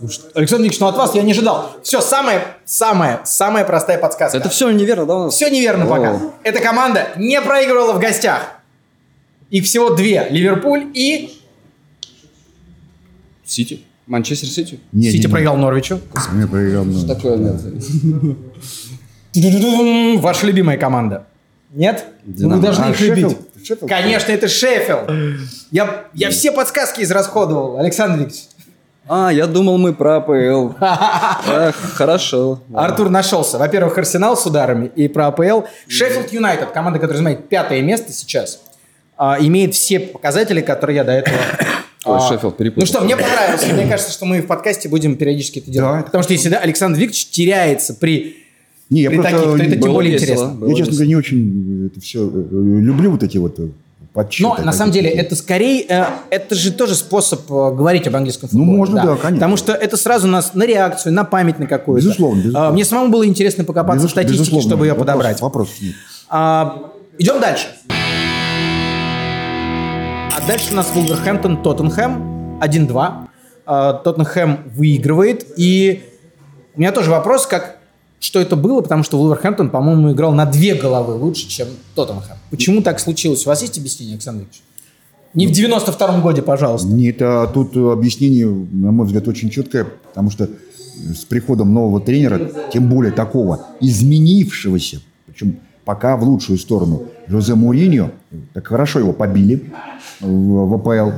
[0.00, 1.72] Александр Николаевич, ну от вас я не ожидал.
[1.82, 4.38] Все, самая, самая, самая простая подсказка.
[4.38, 5.28] Это все неверно, да?
[5.30, 6.20] Все неверно пока.
[6.44, 8.61] Эта команда не проигрывала в гостях.
[9.52, 10.26] Их всего две.
[10.30, 11.38] Ливерпуль и
[13.44, 13.82] Сити.
[14.06, 14.80] Манчестер Сити.
[14.92, 15.30] Не, Сити не, не.
[15.32, 16.00] проиграл Норвичу.
[16.38, 16.84] Я проиграл.
[16.84, 17.06] ну.
[17.06, 17.60] Такое нет.
[19.32, 20.18] Ту-ду-ду-дум.
[20.20, 21.26] Ваша любимая команда.
[21.70, 22.04] Нет?
[22.24, 22.56] Ну, Динамо.
[22.56, 23.24] Вы должны А, их любить.
[23.26, 23.48] Шеффилд?
[23.66, 23.88] Шеффилд?
[23.90, 25.10] Конечно, это Шеффилд.
[25.70, 28.44] Я, я все подсказки израсходовал, Александр Викторович.
[29.08, 30.72] А, я думал, мы про АПЛ.
[31.50, 32.60] Эх, хорошо.
[32.74, 33.58] Артур нашелся.
[33.58, 35.62] Во-первых, Арсенал с ударами и про АПЛ.
[35.88, 38.62] Шеффилд Юнайтед, команда, которая занимает пятое место сейчас,
[39.24, 41.36] а, имеет все показатели, которые я до этого...
[42.04, 42.80] Ой, а, Шеффилд перепутал.
[42.82, 43.64] Ну что, мне понравилось.
[43.72, 45.98] Мне кажется, что мы в подкасте будем периодически это делать.
[45.98, 46.02] Да.
[46.02, 48.36] Потому что если да, Александр Викторович теряется при,
[48.90, 50.24] Не, я при просто таких, то это не- тем более весело.
[50.32, 50.48] интересно.
[50.54, 53.68] Было Я, честно говоря, не очень это все люблю вот эти вот э,
[54.12, 54.48] подсчеты.
[54.58, 58.48] Но на самом деле это скорее, э, это же тоже способ э, говорить об английском
[58.52, 58.76] Ну, футболе.
[58.78, 59.30] можно, да, конечно.
[59.36, 62.04] Потому что это сразу нас на реакцию, на память на какую-то.
[62.04, 62.68] Безусловно, безусловно.
[62.68, 65.40] А, Мне самому было интересно покопаться в Безус- статистике, безусловно, чтобы ее вопрос- подобрать.
[65.40, 65.94] Вопросов нет.
[66.28, 67.68] А, идем дальше.
[67.88, 67.92] А
[70.46, 73.28] дальше у нас Вулверхэмптон, Тоттенхэм 1-2.
[73.64, 75.46] А, Тоттенхэм выигрывает.
[75.56, 76.02] И
[76.74, 77.78] у меня тоже вопрос, как
[78.18, 82.36] что это было, потому что Вулверхэмптон, по-моему, играл на две головы лучше, чем Тоттенхэм.
[82.50, 83.46] Почему так случилось?
[83.46, 84.62] У вас есть объяснение, Александр Ильич?
[85.34, 86.88] Не в 92-м годе, пожалуйста.
[86.88, 90.48] Нет, а тут объяснение, на мой взгляд, очень четкое, потому что
[90.94, 98.10] с приходом нового тренера, тем более такого изменившегося, причем пока в лучшую сторону, Жозе Мourinho,
[98.52, 99.70] так хорошо его побили
[100.20, 101.10] в, в АПЛ.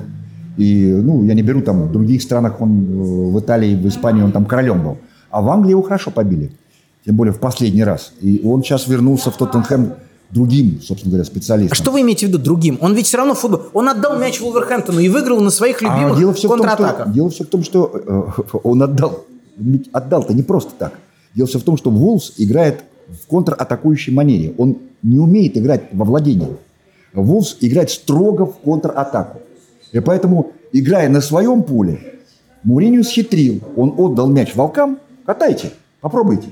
[0.56, 4.22] И, ну, я не беру там, в других странах он, э, в Италии, в Испании
[4.22, 4.98] он там королем был.
[5.30, 6.52] А в Англии его хорошо побили.
[7.04, 8.12] Тем более в последний раз.
[8.20, 9.94] И он сейчас вернулся в Тоттенхэм
[10.30, 11.72] другим, собственно говоря, специалистом.
[11.72, 12.78] А что вы имеете в виду другим?
[12.80, 13.62] Он ведь все равно футбол.
[13.72, 17.06] Он отдал мяч Вулверхэмптону и выиграл на своих любимых А дело все, в том, контратаках.
[17.06, 19.24] что, дело все в том, что э, он отдал.
[19.92, 20.94] Отдал-то не просто так.
[21.34, 24.54] Дело все в том, что Вулс играет в контратакующей манере.
[24.56, 26.48] Он не умеет играть во владении.
[27.12, 29.38] Вулс играет строго в контратаку.
[29.92, 32.00] И поэтому, играя на своем поле,
[32.66, 33.60] Мourinho схитрил.
[33.76, 34.98] Он отдал мяч волкам.
[35.24, 36.48] Катайте, попробуйте.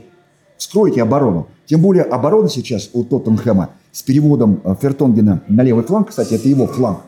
[0.58, 1.48] Скройте оборону.
[1.66, 6.10] Тем более оборона сейчас у Тоттенхэма с переводом э, Фертонгена на левый фланг.
[6.10, 7.00] Кстати, это его фланг.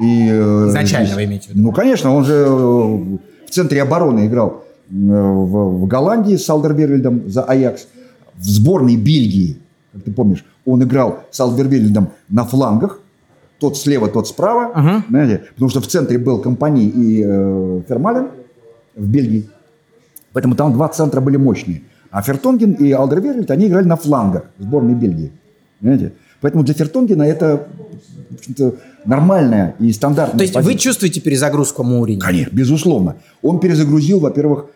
[0.00, 1.62] И, э, Изначально здесь- вы имеете в виду?
[1.62, 7.44] Ну, конечно, он же э, в центре обороны играл в, в Голландии с Алдерверльдом за
[7.44, 7.86] Аякс.
[8.34, 9.58] В сборной Бельгии,
[9.96, 13.00] как ты помнишь, он играл с Алдерверльдом на флангах.
[13.58, 15.02] Тот слева, тот справа.
[15.08, 18.28] Знаете, потому что в центре был Компани и э, Фермален
[18.94, 19.48] в Бельгии.
[20.34, 21.82] Поэтому там два центра были мощные.
[22.10, 25.32] А Фертонген и Алдерверльд, они играли на флангах сборной Бельгии.
[25.80, 26.12] Понимаете?
[26.42, 27.66] Поэтому для Фертонгена это
[29.06, 30.78] нормальная и стандартная То есть вы позиция.
[30.78, 32.20] чувствуете перезагрузку Маурини?
[32.20, 33.16] Конечно, безусловно.
[33.40, 34.66] Он перезагрузил, во-первых,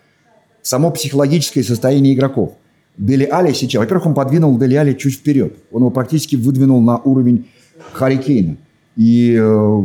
[0.63, 2.53] само психологическое состояние игроков.
[2.97, 5.53] Дели Али сейчас, во-первых, он подвинул Дели Али чуть вперед.
[5.71, 7.45] Он его практически выдвинул на уровень
[7.93, 8.57] Харри Кейна.
[8.97, 9.81] И э,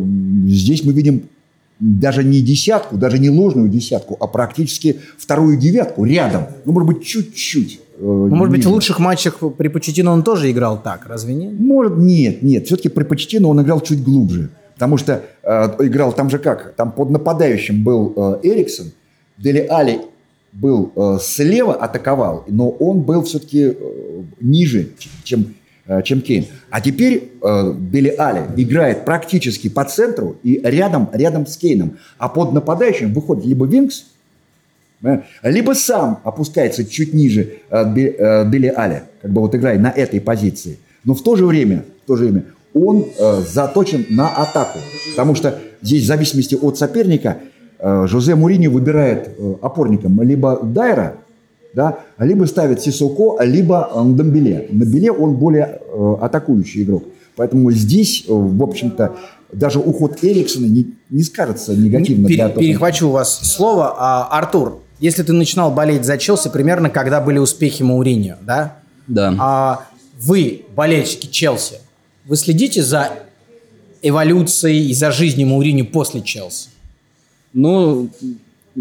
[0.48, 1.22] здесь мы видим
[1.78, 6.44] даже не десятку, даже не ложную десятку, а практически вторую девятку рядом.
[6.64, 7.80] Ну, может быть, чуть-чуть.
[7.98, 11.58] э, Ну, может быть, в лучших матчах при Почетино он тоже играл так, разве нет?
[11.58, 12.66] Может, нет, нет.
[12.66, 14.50] Все-таки при Почтину он играл чуть глубже.
[14.74, 16.74] Потому что э, играл там же как?
[16.76, 18.86] Там под нападающим был э, Эриксон.
[19.38, 20.00] Дели Али
[20.60, 23.74] был э, слева, атаковал, но он был все-таки э,
[24.40, 24.88] ниже,
[25.22, 25.54] чем,
[25.86, 26.46] э, чем Кейн.
[26.70, 31.98] А теперь э, Дели Али играет практически по центру и рядом, рядом с Кейном.
[32.18, 34.06] А под нападающим выходит либо Винкс,
[35.02, 40.20] э, либо сам опускается чуть ниже э, Дели Али, как бы вот играя на этой
[40.20, 40.78] позиции.
[41.04, 43.06] Но в то же время, в то же время он
[43.46, 44.78] заточен на атаку.
[45.12, 47.38] Потому что здесь в зависимости от соперника
[47.80, 51.16] Жозе Мурини выбирает э, опорником либо Дайра,
[51.74, 54.70] да, либо ставит Сисоко, либо э, Ndembele.
[54.72, 57.04] Ndembele он более э, атакующий игрок.
[57.36, 59.14] Поэтому здесь, э, в общем-то,
[59.52, 62.66] даже уход Эриксона не, не скажется негативно Пере- для Тоттенхэма.
[62.66, 63.94] перехвачу у вас слово.
[63.98, 68.78] А, Артур, если ты начинал болеть за Челси, примерно когда были успехи Мауриньо, да?
[69.06, 69.34] Да.
[69.38, 69.80] А
[70.18, 71.76] вы, болельщики Челси,
[72.24, 73.10] вы следите за
[74.02, 76.70] эволюцией и за жизнью Мауриньо после Челси?
[77.56, 78.10] Ну,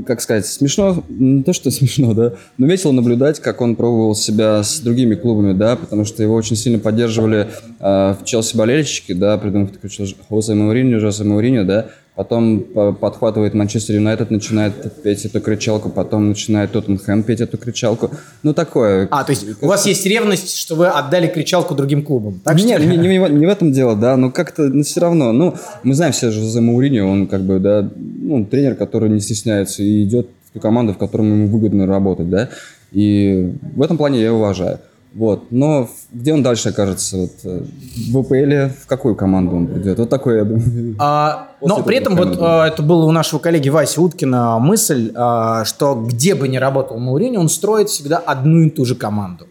[0.05, 4.61] как сказать, смешно, не то, что смешно, да, но весело наблюдать, как он пробовал себя
[4.61, 7.47] с другими клубами, да, потому что его очень сильно поддерживали
[7.79, 9.89] э, в Челси болельщики, да, придумав такой
[10.27, 16.29] Хосе Мауриньо, Жосе Мауриньо, да, потом по- подхватывает Манчестер Юнайтед, начинает петь эту кричалку, потом
[16.29, 18.11] начинает Тоттенхэм петь эту кричалку,
[18.43, 19.07] ну, такое.
[19.11, 22.39] А, то есть у вас есть ревность, что вы отдали кричалку другим клубам?
[22.43, 25.31] Так Нет, не, не в- не в этом дело, да, но как-то ну, все равно.
[25.33, 29.83] Ну, мы знаем все Жозе Мауриньо, он как бы, да, ну, тренер, который не стесняется
[29.83, 32.49] и идет в ту команду, в которой ему выгодно работать, да,
[32.91, 34.79] и в этом плане я его уважаю.
[35.15, 37.15] Вот, но где он дальше окажется?
[37.15, 37.63] Вот, э,
[38.11, 39.97] в УПЛ в какую команду он придет?
[39.97, 40.95] Вот такой, я думаю.
[40.99, 45.63] А, но при этом вот а, это было у нашего коллеги Васи Уткина мысль, а,
[45.63, 49.47] что где бы ни работал Мауриньо, он строит всегда одну и ту же команду.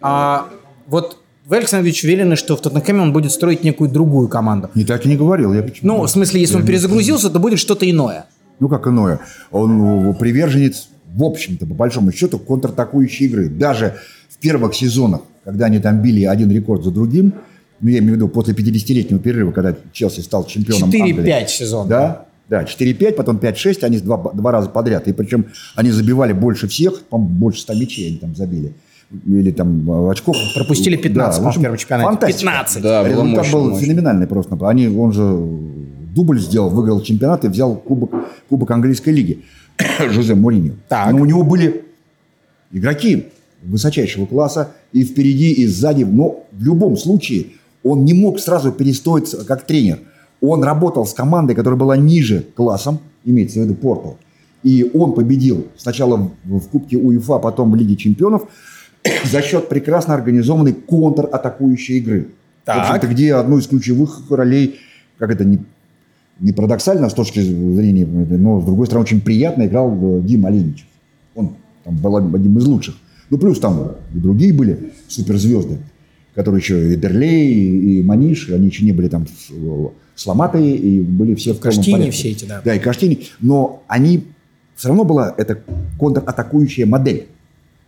[0.00, 0.46] А,
[0.86, 4.70] вот вы, Александр Ильич, уверены, что в Тоттенхэме он будет строить некую другую команду?
[4.76, 5.52] Не так и не говорил.
[5.52, 5.88] Я почему?
[5.88, 8.26] Ну, в смысле, если он перезагрузился, то будет что-то иное.
[8.60, 9.18] Ну, как иное.
[9.50, 13.48] Он приверженец, в общем-то, по большому счету, контратакующей игры.
[13.48, 13.94] Даже
[14.28, 17.34] в первых сезонах, когда они там били один рекорд за другим,
[17.80, 21.24] ну, я имею в виду после 50-летнего перерыва, когда Челси стал чемпионом Англии.
[21.24, 21.88] 4-5 сезонов.
[21.88, 25.06] Да, да, 4-5, потом 5-6, они два, два раза подряд.
[25.08, 25.46] И причем
[25.76, 28.74] они забивали больше всех, по больше 100 мячей они там забили.
[29.26, 30.36] или там э, очков.
[30.54, 32.08] Пропустили 15 в общем, в первом чемпионате.
[32.08, 32.40] фантастика.
[32.40, 32.82] 15.
[32.82, 33.86] Да, Результат мощно, был мощно.
[33.86, 34.68] феноменальный просто.
[34.68, 35.22] Они, он же
[36.14, 38.10] дубль сделал, выиграл чемпионат и взял кубок,
[38.48, 39.44] кубок английской лиги.
[40.10, 40.74] Жозе Мourinho.
[40.88, 41.12] Так.
[41.12, 41.84] Но у него были
[42.72, 43.26] игроки
[43.62, 46.04] высочайшего класса и впереди, и сзади.
[46.04, 47.46] Но в любом случае
[47.82, 50.00] он не мог сразу перестроиться как тренер.
[50.40, 54.18] Он работал с командой, которая была ниже классом, имеется в виду Порту.
[54.62, 58.48] И он победил сначала в, в Кубке УЕФА, потом в Лиге Чемпионов
[59.24, 62.28] за счет прекрасно организованной контратакующей игры.
[62.64, 62.76] Так.
[62.76, 64.80] В общем-то, где одну из ключевых ролей,
[65.18, 65.58] как это не,
[66.40, 70.86] не парадоксально с точки зрения, но с другой стороны очень приятно играл э, Дима Оленичев.
[71.34, 71.54] Он
[71.84, 72.96] там был одним из лучших.
[73.30, 75.78] Ну, плюс там и другие были суперзвезды,
[76.34, 79.26] которые еще и Дерлей, и, Маниш, они еще не были там
[80.14, 82.60] сломатые, и были все в Каштини все эти, да.
[82.64, 83.26] Да, и Каштини.
[83.40, 84.24] Но они,
[84.76, 85.62] все равно была эта
[85.98, 87.26] контратакующая модель.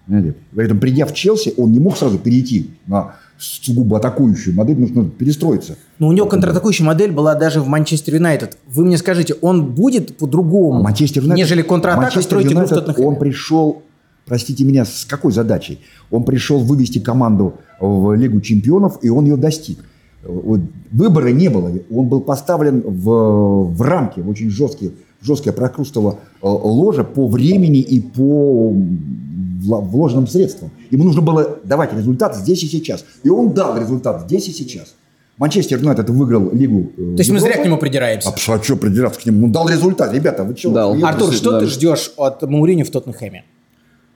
[0.07, 0.35] Понимаете?
[0.55, 5.77] Поэтому, придя в Челси, он не мог сразу перейти на сугубо атакующую модель, нужно перестроиться.
[5.99, 8.59] Но у него контратакующая модель была даже в Манчестер Юнайтед.
[8.67, 12.79] Вы мне скажите, он будет по-другому, Манчестер Юнайтед, нежели контратака Манчестер строить игру в Юнайтед,
[12.79, 13.09] Тоттенхэме?
[13.09, 13.83] Он пришел,
[14.25, 15.81] простите меня, с какой задачей?
[16.11, 19.79] Он пришел вывести команду в Лигу чемпионов, и он ее достиг.
[20.23, 20.61] Вот
[20.91, 21.73] Выбора не было.
[21.91, 27.81] Он был поставлен в, в рамки, в очень жесткие, жесткое прокрустово э, ложе по времени
[27.81, 28.75] и по
[29.63, 30.71] вложенным средствам.
[30.91, 33.05] Ему нужно было давать результат здесь и сейчас.
[33.23, 34.95] И он дал результат здесь и сейчас.
[35.39, 36.93] Манчестер Юнайтед выиграл Лигу.
[36.97, 38.31] э, То есть мы зря к нему придираемся.
[38.31, 39.47] А что придираться к нему?
[39.47, 40.13] Ну, дал результат.
[40.15, 40.71] Ребята, вы что?
[40.73, 40.97] Дал.
[41.05, 41.61] Артур, что Да.
[41.61, 43.45] ты ждешь от Маурини в Тоттенхэме?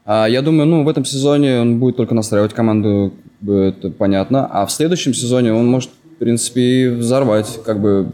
[0.06, 3.12] А, я думаю, ну, в этом сезоне он будет только настраивать команду,
[3.42, 4.46] бы это понятно.
[4.46, 8.12] А в следующем сезоне он может, в принципе, и взорвать, как бы,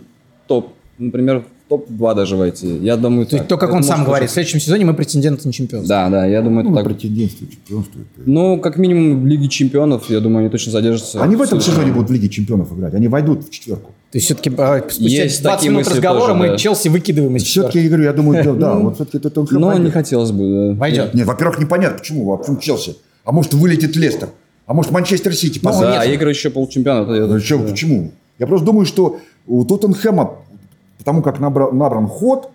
[0.49, 2.67] топ, например, топ-2 даже войти.
[2.79, 3.49] Я думаю, То, так.
[3.49, 5.89] то, как Это он сам говорит, в следующем сезоне мы претенденты на чемпионство.
[5.89, 6.85] Да, да, я думаю, это Ну, так.
[6.85, 7.99] претендентство, чемпионство.
[8.01, 11.23] это- Ну, как минимум, в Лиге Чемпионов, я думаю, они точно задержатся.
[11.23, 12.95] Они в этом сезоне будут в Лиге чемпионов играть.
[12.95, 13.93] Они войдут в четверку.
[14.13, 16.57] То есть все-таки спустя Есть 20 такие минут разговора тоже, мы да.
[16.57, 17.85] Челси выкидываем из Все-таки, четверки.
[17.85, 19.93] я говорю, я думаю, да, да, вот все-таки это Тоттенхэм Но не войдет.
[19.93, 20.79] хотелось бы, да.
[20.79, 21.15] Войдет.
[21.15, 22.97] Нет, во-первых, непонятно, почему, а почему Челси?
[23.25, 24.29] А может, вылетит Лестер?
[24.67, 25.59] А может, Манчестер Сити?
[25.63, 27.13] Ну, да, игры еще полчемпионата.
[27.13, 27.69] Ну, да.
[27.69, 28.13] Почему?
[28.39, 30.33] Я просто думаю, что у Тоттенхэма,
[30.99, 32.51] потому как набра- набран ход,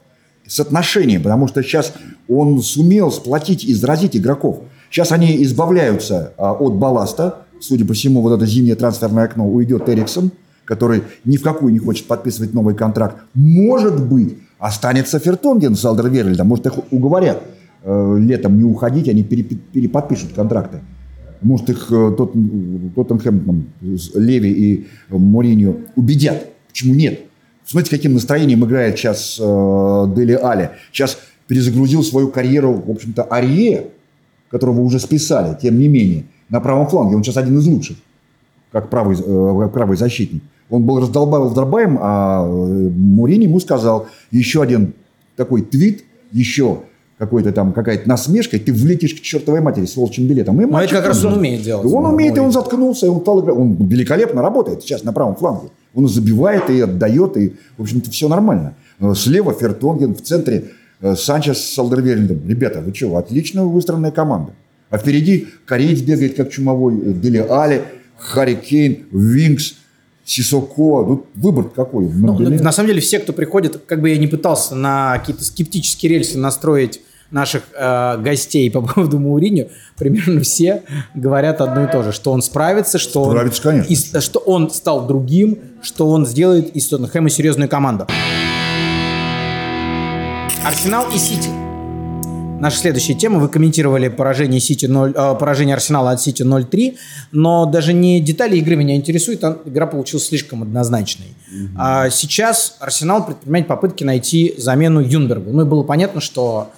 [0.48, 1.94] соотношение, потому что сейчас
[2.28, 4.62] он сумел сплотить и заразить игроков.
[4.89, 7.46] Сейчас они избавляются а, от балласта.
[7.60, 10.32] Судя по всему, вот это зимнее трансферное окно уйдет Эриксон,
[10.66, 13.18] который ни в какую не хочет подписывать новый контракт.
[13.34, 16.48] Может быть, останется Фертонген с Алдерверльдом.
[16.48, 17.44] Может, их уговорят
[17.84, 20.80] э, летом не уходить, они переподпишут контракты.
[21.42, 22.34] Может, их э, Тот-
[22.96, 23.66] Тоттенхэм,
[24.16, 26.48] Леви и Мourinho убедят.
[26.68, 27.22] Почему нет?
[27.72, 30.72] Смотрите, каким настроением играет сейчас э, Дели Али.
[30.91, 31.17] Сейчас
[31.47, 33.86] перезагрузил свою карьеру, в общем-то, Арье,
[34.49, 37.15] которого уже списали, тем не менее, на правом фланге.
[37.15, 37.95] Он сейчас один из лучших,
[38.74, 40.43] как правый, э, правый защитник.
[40.69, 44.93] Он был раздолбаем, раздолбаем, а э, Мурини ему сказал еще один
[45.38, 46.03] такой твит,
[46.34, 46.80] еще
[47.17, 50.61] какой-то там какая-то насмешка, и ты влетишь к чертовой матери с волчьим билетом.
[50.61, 51.89] И матч это как раз он умеет делать.
[51.89, 53.55] И он умеет, и он заткнулся, и он стал играть.
[53.55, 55.69] Он великолепно работает сейчас на правом фланге.
[55.94, 58.76] Он забивает, и отдает, и, в общем-то, все нормально.
[59.16, 60.72] Слева Фертонген, в центре
[61.02, 62.48] э, Санчес с Алдерверлендом.
[62.48, 64.54] Ребята, вы что, отлично выстроенная команда.
[64.89, 67.82] А впереди кореец бегает, как чумовой, э, Дели Али,
[68.18, 69.76] Харри Кейн, Винкс,
[70.24, 71.04] Сисоко.
[71.06, 72.08] Тут выбор какой?
[72.08, 76.14] Ну, на самом деле все, кто приходит, как бы я не пытался на какие-то скептические
[76.14, 77.02] рельсы настроить
[77.32, 79.66] наших э, гостей по поводу Мауриньо,
[79.98, 80.84] примерно все
[81.16, 84.18] говорят одно и то же, что он справится, что, он, Справится, конечно.
[84.18, 88.08] и- что он стал другим, что он сделает из Тоттенхэма серьезную команду.
[90.64, 91.50] Арсенал и Сити.
[92.60, 93.40] Наша следующая тема.
[93.40, 96.96] Вы комментировали поражение, Сити 0, э, поражение Арсенала от Сити 0-3,
[97.32, 101.34] но даже не детали игры меня интересуют, а игра получилась слишком однозначной.
[101.76, 105.50] А сейчас Арсенал предпринимает попытки найти замену Юнбергу.
[105.52, 106.70] Ну и было понятно, что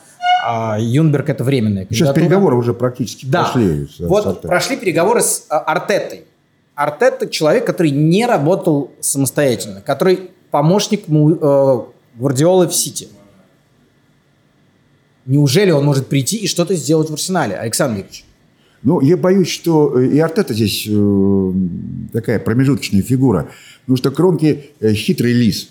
[0.45, 3.45] а, Юнберг это временная Сейчас переговоры уже практически Да.
[3.53, 6.25] с- с вот прошли переговоры с а, Артетой.
[6.75, 11.79] Артета человек, который не работал самостоятельно, который помощник э,
[12.15, 13.07] Гвардиолы в Сити.
[15.25, 18.25] Неужели он может прийти и что-то сделать в Арсенале, Александр Викторович?
[18.81, 21.51] Ну, я боюсь, что э, и Артета здесь э,
[22.11, 23.49] такая промежуточная фигура.
[23.81, 25.69] Потому что Кронки э, хитрый лис.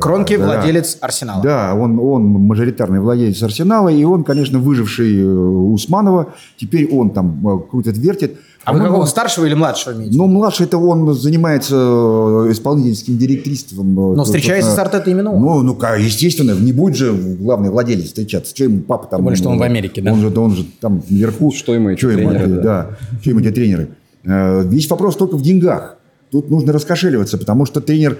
[0.00, 0.44] Кронки Да.
[0.44, 1.42] владелец Арсенала.
[1.42, 6.34] Да, он, он мажоритарный владелец Арсенала, и он, конечно, выживший э, Усманова.
[6.56, 8.36] Теперь он там э, крутит, вертит.
[8.64, 10.16] А вы какого, старшего или младшего имеете?
[10.16, 14.12] Ну, младший это он занимается э, исполнительским директорством.
[14.12, 14.78] э, Но встречается с.
[14.78, 15.40] Артетой именно он.
[15.42, 18.54] Ну, ну, ка- естественно, не будет же главный владелец встречаться.
[18.54, 19.18] Что ему папа там?
[19.18, 20.12] Тем более, что он э, в Америке, да?
[20.12, 21.50] Он же, он же там наверху.
[21.52, 22.62] Что ему эти Что ему тренеры, эти, да.
[22.62, 22.96] да.
[23.20, 23.88] Что ему эти тренеры?
[24.24, 25.96] Э, Весь вопрос только в деньгах.
[26.30, 28.18] Тут нужно раскошеливаться, потому что тренер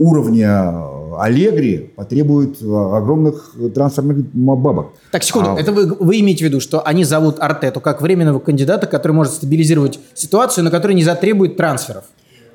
[0.00, 4.94] уровня э, Аллегри потребует э, огромных э, трансферных бабок.
[5.12, 8.40] Так, секунду, А- это вы, вы имеете в виду, что они зовут Артету как временного
[8.40, 12.04] кандидата, который может стабилизировать ситуацию, но который не затребует трансферов?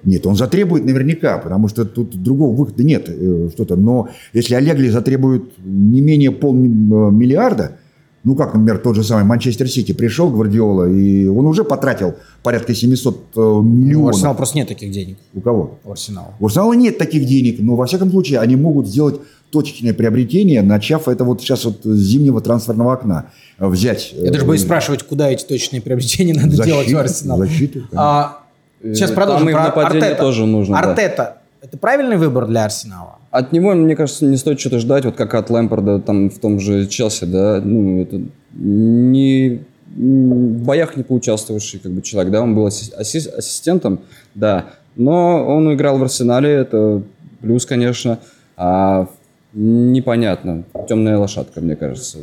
[0.03, 3.75] Нет, он затребует наверняка, потому что тут другого выхода нет э, что-то.
[3.75, 7.77] Но если Аллегри затребует не менее полмиллиарда,
[8.25, 12.73] ну как, например, тот же самый Манчестер Сити пришел Гвардиола, и он уже потратил порядка
[12.75, 14.15] 700 э, У миллионов.
[14.15, 15.17] Арсенала просто нет таких денег.
[15.33, 15.79] У кого?
[15.85, 16.33] У Арсенала.
[16.39, 19.21] У Арсенала нет таких денег, но во всяком случае они могут сделать
[19.51, 23.27] точечное приобретение, начав это вот сейчас вот с зимнего трансферного окна.
[23.59, 24.13] Э, Взять...
[24.13, 27.45] Я даже боюсь спрашивать, куда эти точные приобретения надо Защиту, делать у Арсенала.
[27.45, 27.97] защиту, конечно.
[28.01, 28.39] А,
[28.83, 29.47] сейчас Э, продолжим.
[29.47, 30.15] там и в про Артета.
[30.15, 30.89] тоже нужно, да.
[30.89, 33.15] Артета– это правильный выбор для Арсенала?
[33.35, 36.57] От него, мне кажется, не стоит что-то ждать, вот как от Лэмпорда там в том
[36.57, 38.21] же Челси, да, ну, это
[38.53, 39.61] не
[39.93, 43.99] в боях не поучаствовавший как бы человек, да, он был асси- асси- ассистентом,
[44.35, 47.03] да, но он играл в Арсенале, это
[47.41, 48.19] плюс, конечно,
[48.55, 49.09] а
[49.51, 52.19] непонятно, темная лошадка, мне кажется,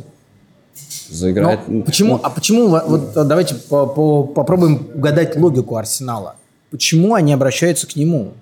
[1.09, 1.67] заиграть.
[1.67, 6.37] Но ну, почему, а почему, во- вот а, давайте по- попробуем угадать логику Арсенала.
[6.71, 8.33] Почему они обращаются к нему?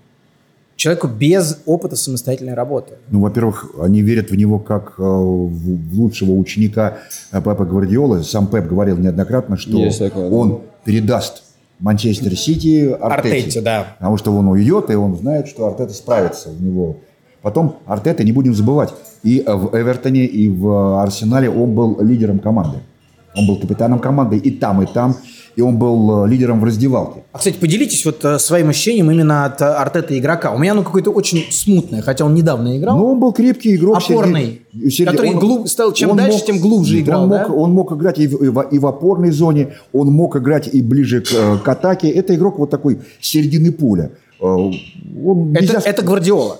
[0.81, 2.93] Человеку без опыта самостоятельной работы.
[3.11, 6.97] Ну, во-первых, они верят в него как э, в лучшего ученика
[7.31, 8.23] э, Пепа Гвардиолы.
[8.23, 10.35] Сам Пеп говорил неоднократно, что такое, да.
[10.35, 11.43] он передаст
[11.77, 13.37] Манчестер Сити Артете.
[13.37, 13.95] Артете, да.
[13.99, 16.97] Потому что он уйдет, и он знает, что Артета справится у него.
[17.43, 22.79] Потом Артета, не будем забывать, и в Эвертоне, и в Арсенале он был лидером команды.
[23.35, 25.15] Он был капитаном команды и там, и там.
[25.55, 27.23] И он был э, лидером в раздевалке.
[27.33, 30.51] А, кстати, поделитесь вот э, своим ощущением именно от э, Артета игрока.
[30.51, 32.97] У меня оно какое-то очень смутное, хотя он недавно играл.
[32.97, 33.97] Но он был крепкий игрок.
[33.97, 37.45] Опорный, Сергей- который глуб- стал- чем дальше, тем глубже он играл, мог, да?
[37.53, 40.81] Он мог играть и в, и в- и в опорной зоне, он мог играть и
[40.81, 42.09] ближе к, э, к атаке.
[42.09, 44.11] Это игрок вот такой середины поля.
[44.39, 44.71] Э, Он
[45.53, 46.57] это, нельзя- это Гвардиола.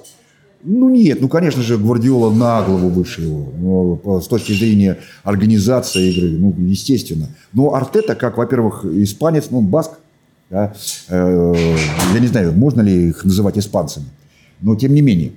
[0.64, 6.30] Ну нет, ну конечно же Гвардиола на голову выше его, с точки зрения организации игры,
[6.38, 7.30] ну естественно.
[7.54, 9.92] Но Артета, как, во-первых, испанец, ну баск,
[10.50, 10.74] да,
[11.10, 11.76] э,
[12.14, 14.06] я не знаю, можно ли их называть испанцами,
[14.62, 15.32] но тем не менее.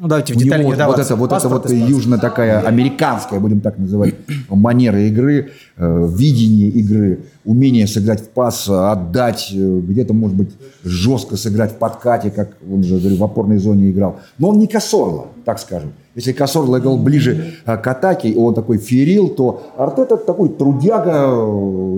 [0.00, 3.78] Ну, давайте в детали не вот, это вот, это вот южно такая американская, будем так
[3.78, 4.14] называть,
[4.48, 10.50] манера игры, э, видение игры, умение сыграть в пас, отдать, э, где-то, может быть,
[10.84, 14.20] жестко сыграть в подкате, как он же говорю, в опорной зоне играл.
[14.38, 15.92] Но он не Косорло, так скажем.
[16.14, 21.26] Если Косорло играл ближе э, к атаке, и он такой ферил, то Артета такой трудяга,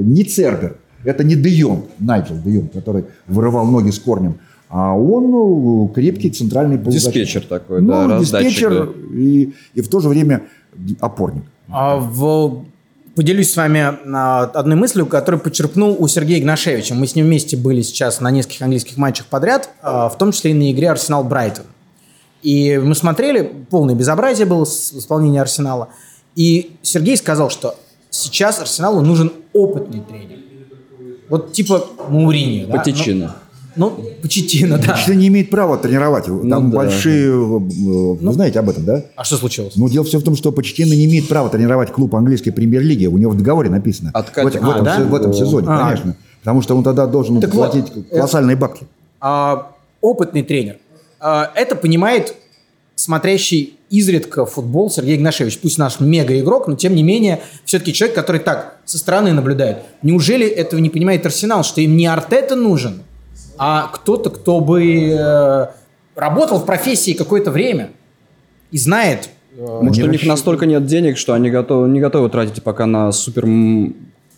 [0.02, 0.76] не Цербер.
[1.04, 4.38] Это не Де Йонг, Найджел Де Йонг, который вырывал ноги с корнем.
[4.72, 7.14] А он ну, крепкий центральный полузащитник.
[7.26, 10.42] Диспетчер такой, Ну, да, раздатчик, диспетчер и, и в то же время
[11.00, 11.42] опорник.
[11.68, 12.64] А в-
[13.16, 13.80] Поделюсь с вами
[14.14, 16.94] а, одной мыслью, которую почерпнул у Сергея Игнашевича.
[16.94, 20.52] Мы с ним вместе были сейчас на нескольких английских матчах подряд, а, в том числе
[20.52, 21.64] и на игре Арсенал-Брайтон.
[22.42, 25.88] И мы смотрели, полное безобразие было с исполнения Арсенала.
[26.36, 27.74] И Сергей сказал, что
[28.10, 30.38] сейчас Арсеналу нужен опытный тренер.
[31.28, 32.68] Вот типа Мауриньо.
[32.68, 32.78] да?
[32.78, 33.26] Потечина.
[33.26, 33.32] Ну,
[33.76, 33.90] ну,
[34.22, 34.96] Почетина, да.
[34.96, 36.24] Что не имеет права тренировать.
[36.26, 36.76] Там Ну да.
[36.76, 37.28] большие...
[37.28, 39.04] э, Вы знаете об этом, да?
[39.16, 39.74] А что случилось?
[39.76, 43.06] Ну, дело все в том, что Почтина не имеет права тренировать клуб английской премьер-лиги.
[43.06, 44.10] У него в договоре написано.
[44.14, 44.60] Откатим.
[44.60, 44.96] В, в этом, А, да?
[44.96, 45.84] се- в этом сезоне, А.
[45.84, 46.16] конечно.
[46.40, 48.86] Потому что он тогда должен Так вот, платить э, колоссальные бабки.
[49.20, 50.76] а, опытный тренер.
[51.20, 52.34] А, это понимает
[52.94, 55.58] смотрящий изредка футбол Сергей Игнашевич.
[55.58, 59.78] Пусть наш мега-игрок, но тем не менее все-таки человек, который так со стороны наблюдает.
[60.02, 63.02] Неужели этого не понимает Арсенал, что им не Артета нужен,
[63.62, 65.66] а кто-то, кто бы э,
[66.16, 67.90] работал в профессии какое-то время
[68.70, 69.28] и знает...
[69.54, 72.86] э, Может, Не у них настолько нет денег, что они готовы, не готовы тратить пока
[72.86, 73.46] на супер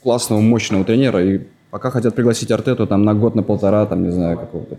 [0.03, 4.11] классного, мощного тренера, и пока хотят пригласить Артету там на год, на полтора, там, не
[4.11, 4.79] знаю, какого-то.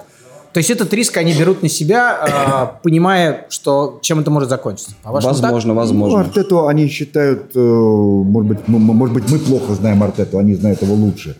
[0.51, 4.91] То есть этот риск они берут на себя, э, понимая, что чем это может закончиться.
[5.03, 5.41] По-вашему, так?
[5.43, 6.19] Возможно, Ну, возможно.
[6.19, 10.95] Артету они считают, может быть, мы- может быть, мы плохо знаем Артету, они знают его
[10.95, 11.37] лучше.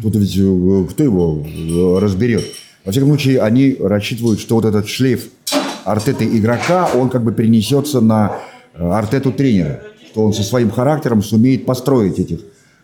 [0.00, 2.44] Тут ведь э, кто его э, разберет?
[2.84, 5.28] Во всяком случае, они рассчитывают, что вот этот шлейф
[5.84, 8.36] Артеты игрока, он как бы перенесется на
[8.74, 9.82] э, Артету тренера.
[10.10, 12.40] Что он со своим характером сумеет построить этих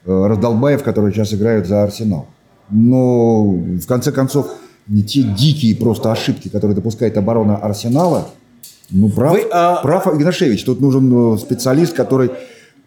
[0.06, 2.28] раздолбаев, которые сейчас играют за Арсенал.
[2.70, 4.48] Но в конце концов,
[4.86, 8.28] не те дикие просто ошибки, которые допускает оборона Арсенала,
[8.90, 10.64] ну, прав, Вы, а- прав Игнашевич.
[10.64, 12.30] Тут нужен специалист, который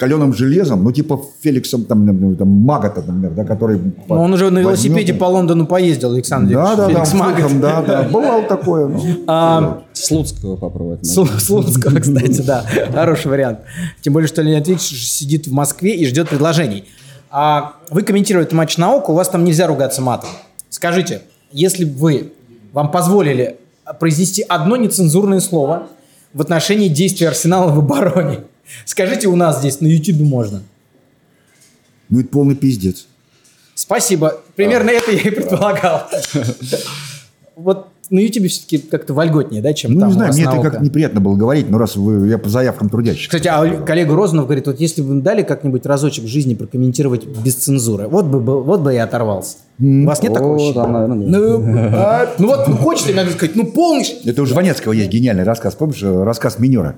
[0.01, 3.79] каленым железом, ну типа Феликсом там, ну, там Магота, например, да, который...
[4.09, 7.59] Но он уже на велосипеде по Лондону поездил, Александр Да, да, Феликс да, Магот.
[7.61, 8.87] да, да, бывало такое.
[8.87, 8.99] ну.
[9.27, 11.01] А, Слуцкого попробовать.
[11.03, 12.65] Слу- Слуцкого, кстати, да.
[12.91, 13.59] Хороший вариант.
[14.01, 16.85] Тем более, что Леонид Ильич сидит в Москве и ждет предложений.
[17.29, 20.31] А вы комментируете матч на око, у вас там нельзя ругаться матом.
[20.69, 21.21] Скажите,
[21.51, 22.33] если бы вы,
[22.73, 23.57] вам позволили
[23.99, 25.83] произнести одно нецензурное слово
[26.33, 28.39] в отношении действий Арсенала в обороне,
[28.85, 30.61] скажите, у нас здесь на YouTube можно.
[32.09, 33.07] Ну это полный пиздец.
[33.75, 34.41] Спасибо.
[34.55, 36.07] Примерно это я и предполагал.
[37.55, 40.81] Вот на YouTube все-таки как-то вольготнее, да, чем Ну там не знаю, мне это как
[40.81, 43.29] неприятно было говорить, но раз вы, я по заявкам трудящих.
[43.29, 47.25] Кстати, а коллега Розанов говорит, вот если бы вы дали как-нибудь разочек в жизни прокомментировать
[47.25, 49.57] без цензуры, вот бы, был- вот бы я оторвался.
[49.79, 51.07] У вас нет такого да.
[51.07, 51.63] Ну,
[51.93, 54.03] а, ну вот ну, хочется иногда сказать, ну полный...
[54.25, 56.97] Это у Жванецкого есть гениальный рассказ, помнишь, э, рассказ Минера?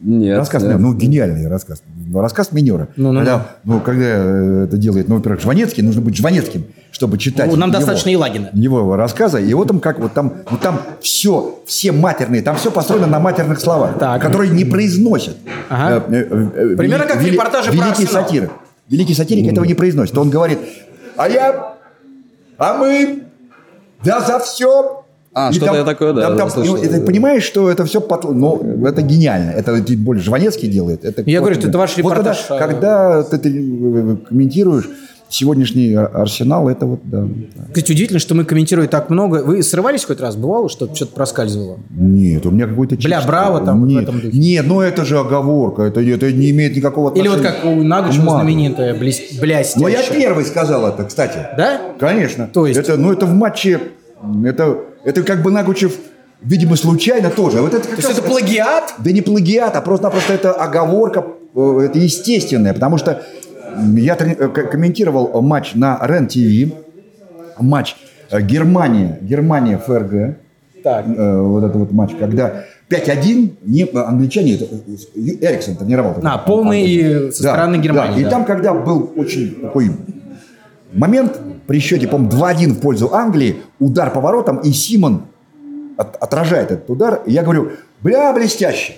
[0.00, 0.36] Нет.
[0.38, 0.72] Рассказ, нет.
[0.72, 1.82] Минера, ну, гениальный рассказ.
[2.12, 2.88] Рассказ Минера.
[2.96, 3.18] Ну-ну-ну.
[3.24, 7.56] когда, ну, когда э, это делает, ну, во-первых, Жванецкий, нужно быть Жванецким, чтобы читать Ну,
[7.56, 8.50] нам его- достаточно Елагина.
[8.52, 12.70] Его рассказа, и вот там как вот там, ну, там все, все матерные, там все
[12.70, 14.20] построено на матерных словах, Так.
[14.20, 15.36] которые не произносят.
[15.70, 16.04] Ага.
[16.08, 18.24] Э, э, э, Примерно как в репортаже про Великий Арсенал.
[18.24, 18.50] сатир.
[18.88, 20.18] Великий сатирик этого не произносит.
[20.18, 20.58] Он говорит,
[21.16, 21.76] а я,
[22.58, 23.22] а мы,
[24.04, 25.03] да за все.
[25.34, 26.76] А, что-то я такое, да, Там, там, слышал.
[26.76, 28.24] ну, это, понимаешь, что это все, пот...
[28.32, 29.50] ну, это гениально.
[29.50, 31.04] Это тем более Жванецкий делает.
[31.04, 34.88] Это Я говорю, просто- это ваш Вот репортаж, когда, а- когда ты, ты, э, комментируешь
[35.28, 37.26] сегодняшний Арсенал, это вот, да.
[37.72, 39.42] Кстати, удивительно, что мы комментируем так много.
[39.44, 40.36] Вы срывались хоть раз?
[40.36, 41.78] Бывало, что что-то проскальзывало?
[41.90, 42.94] Нет, у меня какой-то...
[42.96, 44.38] Бля, браво там вот в Нет, этом духе.
[44.38, 47.48] нет, ну это же оговорка, это, это не имеет никакого Или отношения.
[47.50, 48.12] вот как у мату.
[48.12, 49.82] знаменитая блес- блястящая.
[49.82, 51.38] Но я первый сказал это, кстати.
[51.56, 51.80] Да?
[51.98, 52.48] Конечно.
[52.52, 52.78] То есть?
[52.78, 53.80] Это, ну, это в матче,
[54.44, 55.96] это, это как бы Нагучев,
[56.40, 57.60] видимо, случайно тоже.
[57.60, 58.94] Вот это То есть это плагиат?
[58.98, 61.24] Да не плагиат, а просто-напросто это оговорка,
[61.54, 63.22] э, это естественное, потому что
[63.96, 66.72] я э, комментировал матч на РЕН-ТВ,
[67.58, 67.96] матч
[68.30, 70.36] э, Германия, Германия ФРГ,
[70.82, 71.06] Так.
[71.08, 74.66] э, вот этот вот матч, когда 5-1, не, англичане, это,
[75.16, 76.16] Эриксон тренировал.
[76.22, 78.30] А, полный со стороны Германии, И да.
[78.30, 79.90] там, когда был очень такой
[80.92, 85.22] момент при счете, по-моему, 2-1 в пользу Англии, удар поворотом, и Симон
[85.96, 87.70] от- отражает этот удар, и я говорю,
[88.02, 88.94] бля, блестяще.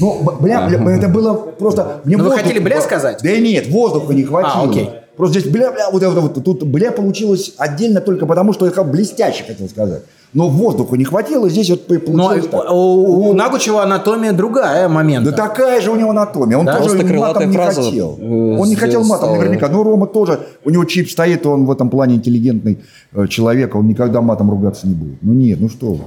[0.00, 2.00] Ну, бля, бля, это было просто...
[2.04, 3.20] Мне Ну, вы воздух- хотели «бля» сказать?
[3.22, 4.62] Да нет, воздуха не хватило.
[4.64, 4.90] А, окей.
[5.18, 6.42] Просто здесь бля, бля, вот это вот.
[6.44, 10.02] Тут бля получилось отдельно только потому, что я блестяще хотел сказать.
[10.32, 12.70] Но воздуха не хватило, здесь вот Но получилось так.
[12.70, 15.24] у, у Нагучева анатомия другая момент.
[15.24, 16.56] Да такая же у него анатомия.
[16.56, 16.80] Он Да?
[16.80, 18.16] тоже матом не хотел.
[18.20, 19.36] Он не хотел матом стала.
[19.36, 19.68] наверняка.
[19.68, 22.78] Ну, Рома тоже, у него чип стоит, он в этом плане интеллигентный
[23.12, 25.18] э, человек, он никогда матом ругаться не будет.
[25.22, 26.04] Ну нет, ну что вы.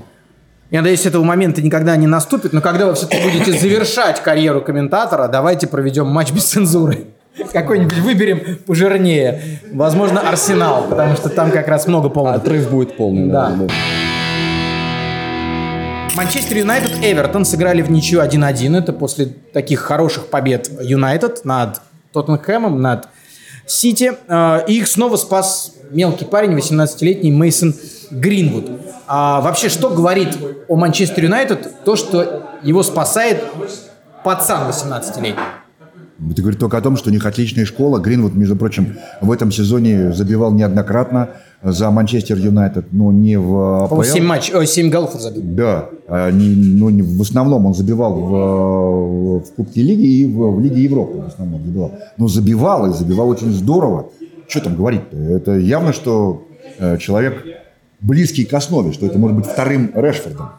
[0.70, 5.28] Я надеюсь, этого момента никогда не наступит, но когда вы все-таки будете завершать карьеру комментатора,
[5.28, 7.08] давайте проведем матч без цензуры.
[7.54, 9.60] Какой-нибудь выберем пожирнее.
[9.72, 12.42] Возможно, Арсенал, потому что там как раз много поводов.
[12.44, 13.32] Отрыв будет полный.
[13.32, 13.56] Да.
[16.16, 18.78] Манчестер Юнайтед, Эвертон сыграли в ничью 1-1.
[18.78, 23.08] Это после таких хороших побед Юнайтед над Тоттенхэмом, над
[23.66, 24.12] Сити.
[24.68, 27.74] И их снова спас мелкий парень, 18-летний Мейсон
[28.12, 28.70] Гринвуд.
[29.08, 33.42] А вообще, что говорит о Манчестер Юнайтед то, что его спасает
[34.26, 35.36] пацан 18-летний?
[36.30, 38.00] Это говорит только о том, что у них отличная школа.
[38.00, 41.30] Гринвуд, между прочим, в этом сезоне забивал неоднократно
[41.64, 43.90] за Манчестер Юнайтед, но не в АПЛ.
[43.90, 45.42] По-моему, 7 матч, о, 7 голов он забил.
[45.44, 50.52] Да, а не- ну, не- в основном он забивал в, в Кубке Лиги и в,
[50.56, 51.92] в Лиге Европы в основном забивал.
[52.18, 54.10] Но забивал и забивал очень здорово.
[54.48, 55.16] Что там говорить-то?
[55.18, 56.48] Это явно, что
[56.80, 57.44] э, человек
[58.00, 60.50] близкий к основе, что это может быть вторым Решфордом.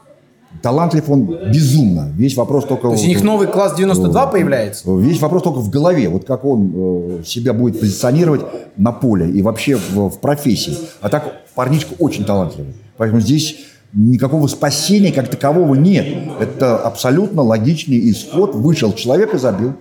[0.63, 2.13] Талантлив он безумно.
[2.15, 2.89] Весь вопрос только...
[2.89, 4.91] То есть у них новый класс 92 появляется?
[4.97, 6.09] Весь вопрос только в голове.
[6.09, 8.43] Вот как он э, себя будет позиционировать
[8.77, 10.79] на поле и вообще в, в профессии.
[11.01, 12.75] А так парничка очень талантливый.
[12.97, 13.57] Поэтому здесь
[13.93, 16.07] никакого спасения как такового нет.
[16.41, 18.55] Это абсолютно логичный исход.
[18.55, 19.75] Вышел человек и забил.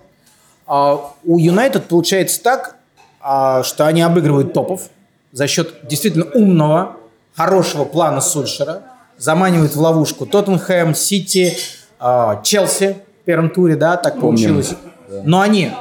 [0.65, 2.77] А у Юнайтед получается так,
[3.19, 4.89] а, что они обыгрывают топов
[5.32, 6.97] за счет действительно умного,
[7.36, 8.84] хорошего плана Сульшера,
[9.22, 11.55] заманивают в ловушку Тоттенхэм, Сити,
[11.99, 14.74] а, Челси в первом туре, да, так получилось.
[15.24, 15.72] Но они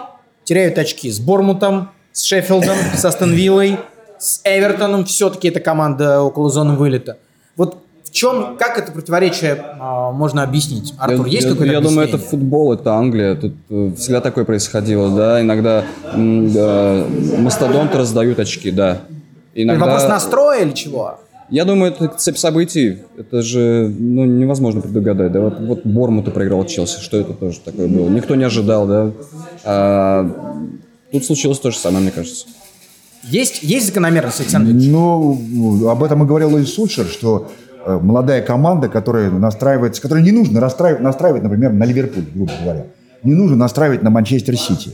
[0.44, 3.78] теряют очки с Бормутом, с Шеффилдом, с Астон Виллой,
[4.18, 5.06] с Эвертоном.
[5.06, 7.16] Все-таки это команда около зоны вылета.
[7.56, 10.92] Вот в чем, как это противоречие а, можно объяснить?
[10.98, 12.28] Артур, я, есть я- какое-то я думаю, это объяснение?
[12.42, 13.36] футбол, это Англия.
[13.36, 15.40] Тут э, всегда такое происходило, да.
[15.40, 17.06] Иногда да,
[17.38, 19.02] мастодонты раздают очки, да.
[19.54, 19.86] Иногда...
[19.86, 21.20] Вопрос настроя или чего?
[21.50, 22.98] Я думаю, это цепь событий.
[23.18, 25.32] Это же ну, невозможно предугадать.
[25.32, 25.40] Да?
[25.40, 27.00] Вот, вот Бормуту проиграл Челси.
[27.00, 28.08] Что это тоже такое было?
[28.08, 29.12] Никто не ожидал, да?
[29.64, 30.56] А,
[31.10, 32.46] тут случилось то же самое, мне кажется.
[33.24, 34.88] Есть, есть закономерность, Александр Ильич?
[34.90, 37.50] Ну, об этом и говорил Луис Сульшер, что
[37.84, 42.86] э, молодая команда, которая настраивается, которой не нужно настраивать, настраивать, например, на Ливерпуль, грубо говоря.
[43.22, 44.92] Не нужно настраивать на Манчестер Сити.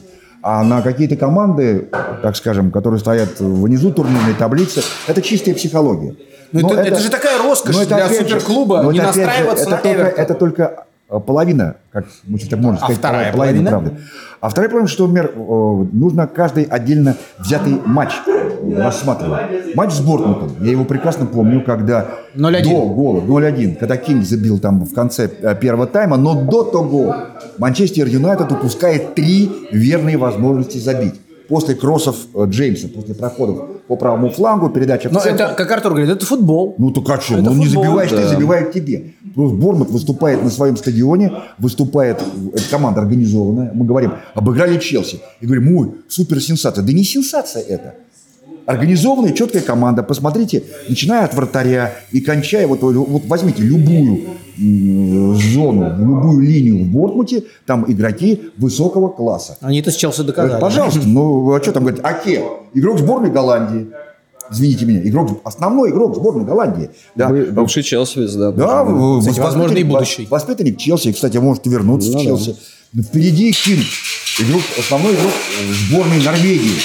[0.49, 1.89] А на какие-то команды,
[2.23, 6.15] так скажем, которые стоят внизу турнирной таблицы, это чистая психология.
[6.53, 9.23] Ну, это, это же такая роскошь но это для же- суперклуба но не это опять
[9.23, 10.25] же, настраиваться это на только, Эвертон.
[10.25, 13.71] это только половина, как мы так можно А сказать, вторая половина, половина?
[13.71, 13.91] правды.
[14.41, 18.11] А вторая половина, что, например, э, нужно каждый отдельно взятый матч
[18.77, 19.75] рассматривать.
[19.75, 22.63] Матч с Бортмутом, я его прекрасно помню, когда 0:1.
[22.65, 27.15] до гола, 0-1, когда Кинг забил там в конце э, первого тайма, но до того
[27.59, 31.15] Манчестер Юнайтед упускает три верные возможности забить.
[31.49, 35.45] После кроссов э, Джеймса, после проходов по правому флангу, передача в Но центр.
[35.45, 36.75] это, как Артур говорит, это футбол.
[36.79, 37.35] Ну так а что?
[37.35, 38.29] Это Ну не футбол, забиваешь ты, да.
[38.29, 39.15] забивают тебе.
[39.35, 42.23] Просто Бормут выступает на своем стадионе, выступает,
[42.55, 43.71] это команда организованная.
[43.75, 45.21] Мы говорим, обыграли Челси.
[45.41, 46.83] И говорим, ой, супер сенсация.
[46.85, 47.95] Да не сенсация это.
[48.67, 50.03] Организованная, четкая команда.
[50.03, 54.23] Посмотрите, начиная от вратаря и кончая, вот, вот возьмите любую
[54.59, 59.57] зону, любую линию в Бортмуте, там игроки высокого класса.
[59.61, 60.61] Они это с Челси доказали.
[60.61, 62.01] Пожалуйста, ну а что там говорить?
[62.05, 62.43] Аке,
[62.75, 63.87] игрок сборной Голландии.
[64.51, 66.91] Извините меня, игрок, основной игрок сборной Голландии.
[67.17, 68.53] Да, Бывший Челси, да.
[68.53, 70.27] да, в- Кстати, возможно, и будущий.
[70.31, 72.25] Воспитанник Челси, кстати, может вернуться Ну в да.
[72.25, 72.57] Челси.
[72.93, 73.79] Но впереди Кин,
[74.41, 76.79] игрок, основной игрок э, сборной Норвегии.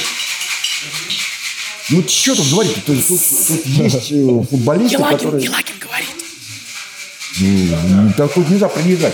[1.92, 2.76] Ну, что тут говорить?
[2.86, 5.44] Тут, тут- тут есть э, футболисты, которые...
[5.44, 6.08] Елагин говорит.
[8.18, 9.14] Так тут нельзя принижать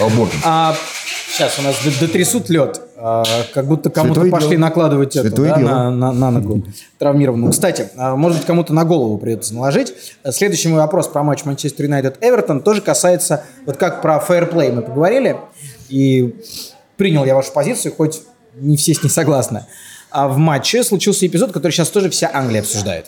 [0.00, 0.40] Албортон.
[0.44, 0.74] А,
[1.32, 2.80] сейчас у нас дотрясут лед.
[2.96, 3.22] А,
[3.54, 4.60] как будто кому-то Святое пошли дело.
[4.60, 6.64] накладывать это да, на, на- на ногу
[6.98, 7.52] травмированную.
[7.52, 9.94] Кстати, а, может быть, кому-то на голову придется наложить.
[10.30, 14.82] Следующий мой вопрос про матч Манчестер Юнайтед Эвертон тоже касается, вот как про фейерплей мы
[14.82, 15.36] поговорили,
[15.88, 16.34] и
[16.96, 18.22] принял я вашу позицию, хоть
[18.56, 19.66] не все с ней согласны.
[20.10, 23.06] А в матче случился эпизод, который сейчас тоже вся Англия обсуждает.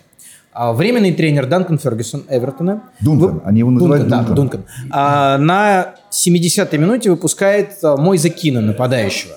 [0.52, 2.82] А, Временный тренер Данкан Фергюсон Эвертона.
[3.00, 4.60] Дункан, вы- они его называют Дункан, да, Дункан.
[4.60, 4.90] Дункан.
[4.90, 9.34] А, на 70-й минуте выпускает а, Мойза Кина, нападающего.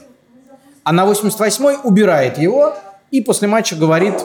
[0.83, 2.73] А на 88-й убирает его
[3.11, 4.15] и после матча говорит,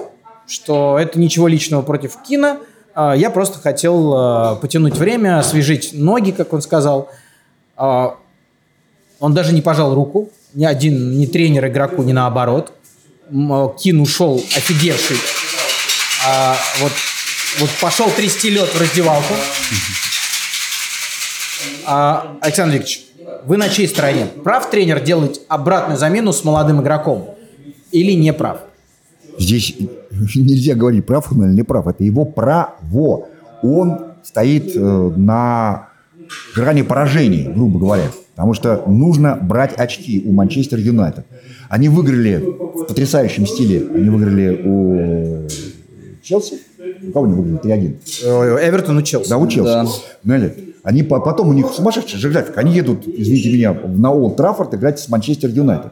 [0.47, 2.57] что это ничего личного против Кина.
[2.95, 7.11] а, Я просто хотел а, потянуть время, освежить ноги, как он сказал.
[7.76, 8.16] А,
[9.20, 10.30] Он даже не пожал руку.
[10.55, 12.72] Ни один, ни тренер игроку, ни наоборот.
[13.31, 15.16] А, Кин ушел офигевший.
[16.26, 16.93] А, вот,
[17.61, 19.35] вот пошел трясти лед в раздевалку.
[21.87, 23.07] А, Александр Викторович,
[23.45, 24.26] вы на чьей стороне?
[24.45, 27.35] Прав тренер делать обратную замену с молодым игроком?
[27.93, 28.61] Или не прав?
[29.39, 29.74] Здесь
[30.35, 31.87] нельзя говорить, прав он или не прав.
[31.87, 32.74] Это его право.
[33.62, 35.89] Он стоит э, на
[36.55, 38.11] грани поражения, грубо говоря.
[38.39, 41.26] Потому что нужно брать очки у Манчестер Юнайтед.
[41.68, 43.84] Они выиграли в потрясающем стиле.
[43.93, 45.49] Они выиграли у
[46.22, 46.55] Челси.
[47.09, 47.59] У кого они выиграли?
[47.61, 47.97] 3-1.
[48.22, 49.30] Э, Эвертон учился.
[49.30, 49.68] Да, у Челси.
[49.72, 49.84] Да.
[50.84, 52.57] Они по- потом у них сумасшедший же график.
[52.59, 55.91] Они едут, извините меня, на Олд Траффорд играть с Манчестер Юнайтед.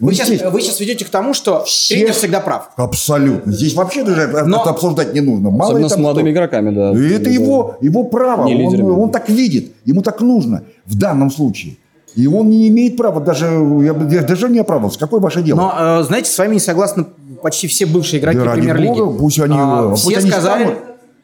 [0.00, 0.50] Вы сейчас, естественно.
[0.52, 2.70] вы сейчас ведете к тому, что тренер всегда прав.
[2.76, 3.52] Абсолютно.
[3.52, 5.50] Здесь вообще даже Но- это обсуждать не нужно.
[5.50, 6.38] Мало Особенно ли с там молодыми кто.
[6.38, 6.92] игроками, да.
[6.92, 7.30] И это Да.
[7.30, 8.46] его, его право.
[8.46, 9.72] Не Он, он так видит.
[9.84, 11.76] Ему так нужно в данном случае.
[12.14, 13.46] И он не имеет права, даже,
[13.82, 13.92] я,
[14.22, 14.98] даже не оправдывался.
[14.98, 15.56] Какое ваше дело?
[15.58, 17.04] Но, э, знаете, с вами не согласны
[17.42, 18.98] почти все бывшие игроки Да премьер-лиги.
[19.18, 20.78] пусть они, А, пусть все они сказали, станут.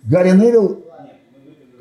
[0.05, 0.82] Гарри Невилл,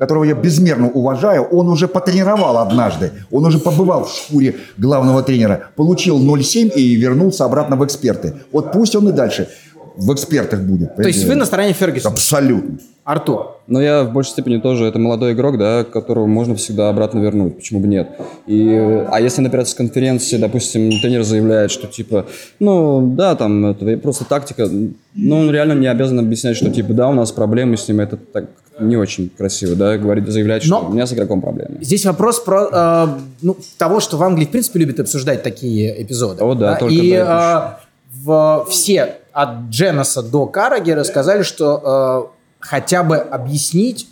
[0.02, 3.12] которого я безмерно уважаю, он уже потренировал однажды.
[3.30, 5.68] Он уже побывал в шкуре главного тренера.
[5.76, 8.34] Получил 0,7 и вернулся обратно в эксперты.
[8.50, 9.46] Вот пусть он и дальше
[9.96, 10.96] в экспертах будет.
[10.96, 12.14] то есть вы на стороне Фергюсона.
[12.14, 12.78] Абсолютно.
[13.04, 13.58] Артур.
[13.68, 17.54] Но я в большей степени тоже, это молодой игрок, да, которого можно всегда обратно вернуть,
[17.54, 18.08] почему бы нет.
[18.48, 18.68] И,
[19.08, 22.26] а если на пресс-конференции, допустим, тренер заявляет, что типа,
[22.58, 24.68] ну, да, там, это просто тактика,
[25.14, 28.16] но он реально не обязан объяснять, что типа, да, у нас проблемы с ним, это
[28.16, 28.46] так
[28.88, 31.78] не очень красиво, да, говорить, заявлять, что Но- у меня с игроком проблемы.
[31.80, 33.08] Здесь вопрос про э,
[33.42, 36.42] ну, того, что в Англии, в принципе, любят обсуждать такие эпизоды.
[36.42, 37.84] О, да, только И да, э,
[38.24, 44.08] в- все, от Дженнеса до Каррагера, сказали, что э, хотя бы объяснить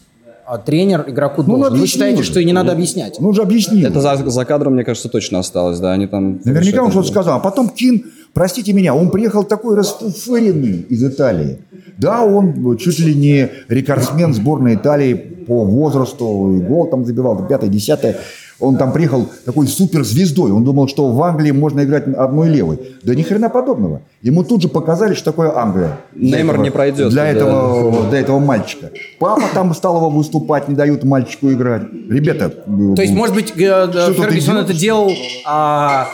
[0.52, 1.60] э, тренер игроку Ну, должен.
[1.60, 2.30] Вы объяснил считаете, же.
[2.30, 3.18] что и не надо объяснять?
[3.20, 3.88] Ну, уже объяснил.
[3.88, 6.40] Это за, за кадром, мне кажется, точно осталось, да, они там...
[6.44, 7.36] Наверняка он что-то- что-то сказал.
[7.36, 11.58] А потом Кин, простите меня, он приехал такой расфуфыренный из Италии.
[11.98, 17.68] Да, он чуть ли не рекордсмен сборной Италии по возрасту, и гол там забивал, пятое,
[17.70, 18.16] десятое.
[18.60, 20.52] Он там приехал такой суперзвездой.
[20.52, 22.78] Он думал, что в Англии можно играть одной левой.
[23.02, 24.02] Да ни хрена подобного.
[24.22, 25.98] Ему тут же показали, что такое Англия.
[26.14, 27.38] Неймар этого- не пройдет Для туда.
[27.38, 28.90] этого, для этого мальчика.
[29.18, 31.82] Папа там стал его выступать, не дают мальчику играть.
[32.08, 32.50] Ребята...
[32.50, 35.10] То есть, может быть, э, э, Фергюсон это делал
[35.46, 36.08] а,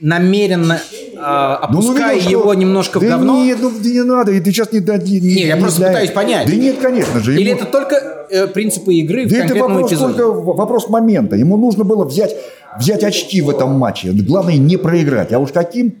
[0.00, 0.80] намеренно,
[1.26, 3.44] а, Ну, ну, опуская видел, что- его немножко да в говно?
[3.44, 5.22] Нет, ну да не надо, и ты сейчас не дадим.
[5.24, 6.46] Не, я просто пытаюсь понять.
[6.48, 7.34] Да нет, конечно же.
[7.38, 7.96] Или ему- это только
[8.30, 10.14] э, принципы игры в Да это конкретном вопрос эпизоде?
[10.14, 11.36] только в- вопрос момента.
[11.36, 12.34] Ему нужно было взять,
[12.78, 14.10] взять очки в этом матче.
[14.12, 15.32] Главное не проиграть.
[15.32, 15.94] А уж каким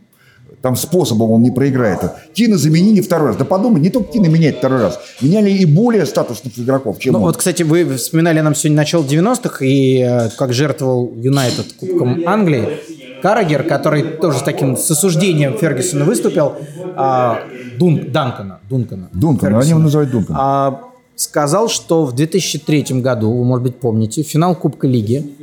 [0.62, 2.00] там способом он не проиграет.
[2.32, 3.36] Тина заменили второй раз.
[3.36, 4.98] Да подумай, не только Тина меняет второй раз.
[5.20, 7.24] Меняли и более статусных игроков, чем Ну, он.
[7.26, 12.78] вот, кстати, вы вспоминали нам сегодня начало 90-х и э, как жертвовал Юнайтед Кубком Англии.
[13.24, 16.56] Каррагер, который тоже с таким с осуждением Фергюсона выступил,
[16.94, 17.40] а,
[17.78, 19.08] Дун, Данкана, Дункана.
[19.14, 20.38] Дункана, они его называют Дунканом.
[20.38, 20.80] а,
[21.16, 25.34] сказал, что в 2003 году, вы, может быть, помните, финал Кубка Лиги,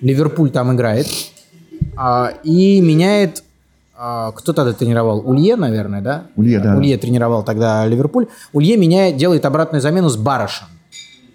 [0.00, 1.06] Ливерпуль там играет,
[1.96, 3.44] а, и меняет,
[3.96, 5.22] а, кто тогда тренировал?
[5.24, 6.24] Улье, наверное, да?
[6.34, 6.76] Улье, да.
[6.76, 8.26] Улье тренировал тогда Ливерпуль.
[8.52, 10.66] Улье меняет, делает обратную замену с Барышем.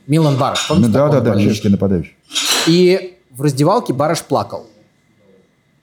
[0.07, 0.67] Милан Барыш.
[0.67, 2.17] Помните Ну, да, да, да, чешский нападающий.
[2.67, 4.65] И в раздевалке Барыш плакал.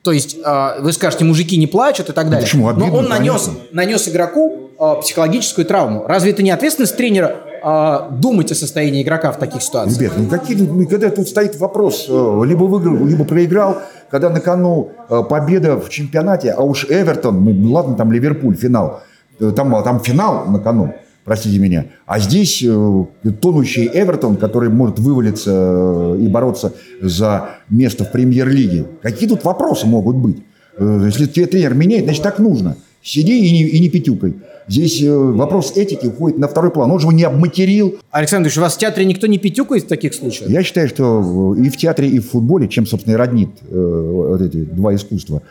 [0.03, 2.41] То есть, э, вы скажете, мужики не плачут и так далее.
[2.45, 2.67] почему?
[2.67, 3.63] Обидно, Но он нанес, понятно.
[3.71, 6.05] нанес игроку э, психологическую травму.
[6.05, 9.99] Разве это не ответственность тренера э, думать о состоянии игрока в таких ситуациях?
[10.01, 13.77] Ребят, ну какие ну, когда тут стоит вопрос, э, либо выиграл, либо проиграл,
[14.11, 19.03] когда на кону э, победа в чемпионате, а уж Эвертон, ну, ладно, там Ливерпуль, финал,
[19.39, 20.93] э, там, там финал на кону,
[21.23, 23.05] простите меня, а здесь э,
[23.41, 28.85] тонущий Эвертон, который может вывалиться э, и бороться за место в премьер-лиге.
[29.01, 30.37] Какие тут вопросы могут быть?
[30.77, 32.77] Э, Если тебе тренер меняет, значит так нужно.
[33.01, 34.35] Сиди и не, и не пятюкой.
[34.67, 36.89] Здесь вопрос этики уходит на второй план.
[36.89, 39.87] Он же его не обматерил, Александр Ильич, у вас в театре никто не пятюкает в
[39.87, 40.49] таких случаях?
[40.49, 44.41] я считаю, что и в театре, и в футболе, чем, собственно, и роднит э, вот
[44.41, 45.41] эти два искусства,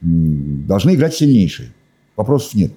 [0.00, 1.68] должны играть сильнейшие.
[2.16, 2.72] Вопросов нет.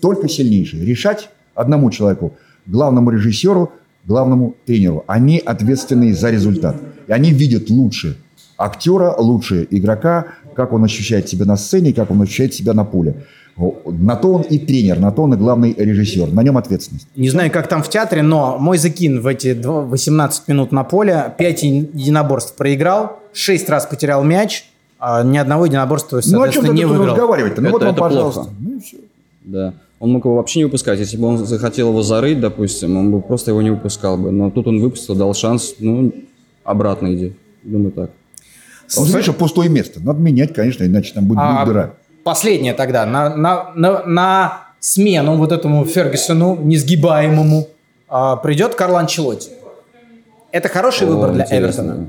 [0.00, 0.84] Только сильнейшие.
[0.84, 1.30] Решать
[1.60, 2.32] одному человеку,
[2.66, 3.70] главному режиссеру,
[4.06, 5.04] главному тренеру.
[5.06, 6.76] Они ответственны за результат.
[7.08, 8.16] И они видят лучше
[8.56, 13.14] актера, лучше игрока, как он ощущает себя на сцене, как он ощущает себя на поле.
[13.86, 16.32] На то он и тренер, на то он и главный режиссер.
[16.32, 17.06] На нем ответственность.
[17.16, 20.82] Не знаю, как там в театре, но мой закин в эти два- 18 минут на
[20.84, 24.64] поле 5 единоборств проиграл, 6 раз потерял мяч,
[24.98, 27.08] а ни одного единоборства, Ну, о соответственно, чем не выиграл.
[27.14, 27.60] разговаривать-то?
[27.60, 28.40] Ну, Это- вот вам, это пожалуйста.
[28.42, 28.54] плохо.
[28.60, 28.96] Ну, и всё.
[29.44, 29.74] Да.
[30.00, 30.98] Он мог его вообще не выпускать.
[30.98, 34.30] Если бы он захотел его зарыть, допустим, он бы просто его не выпускал бы.
[34.30, 36.12] Но тут он выпустил, дал шанс, ну,
[36.64, 37.34] обратно иди.
[37.62, 38.10] Думаю так.
[38.96, 40.00] Он, знаешь, пустое место.
[40.02, 41.92] Надо менять, конечно, иначе там будет, А, дыра.
[42.24, 43.04] Последнее тогда.
[43.04, 47.68] На, на, на, на смену вот этому Фергюсону, несгибаемому,
[48.08, 49.50] а, придет Карло Анчелотти.
[50.50, 51.82] Это хороший О, выбор для интересно.
[51.82, 52.06] Эвертона.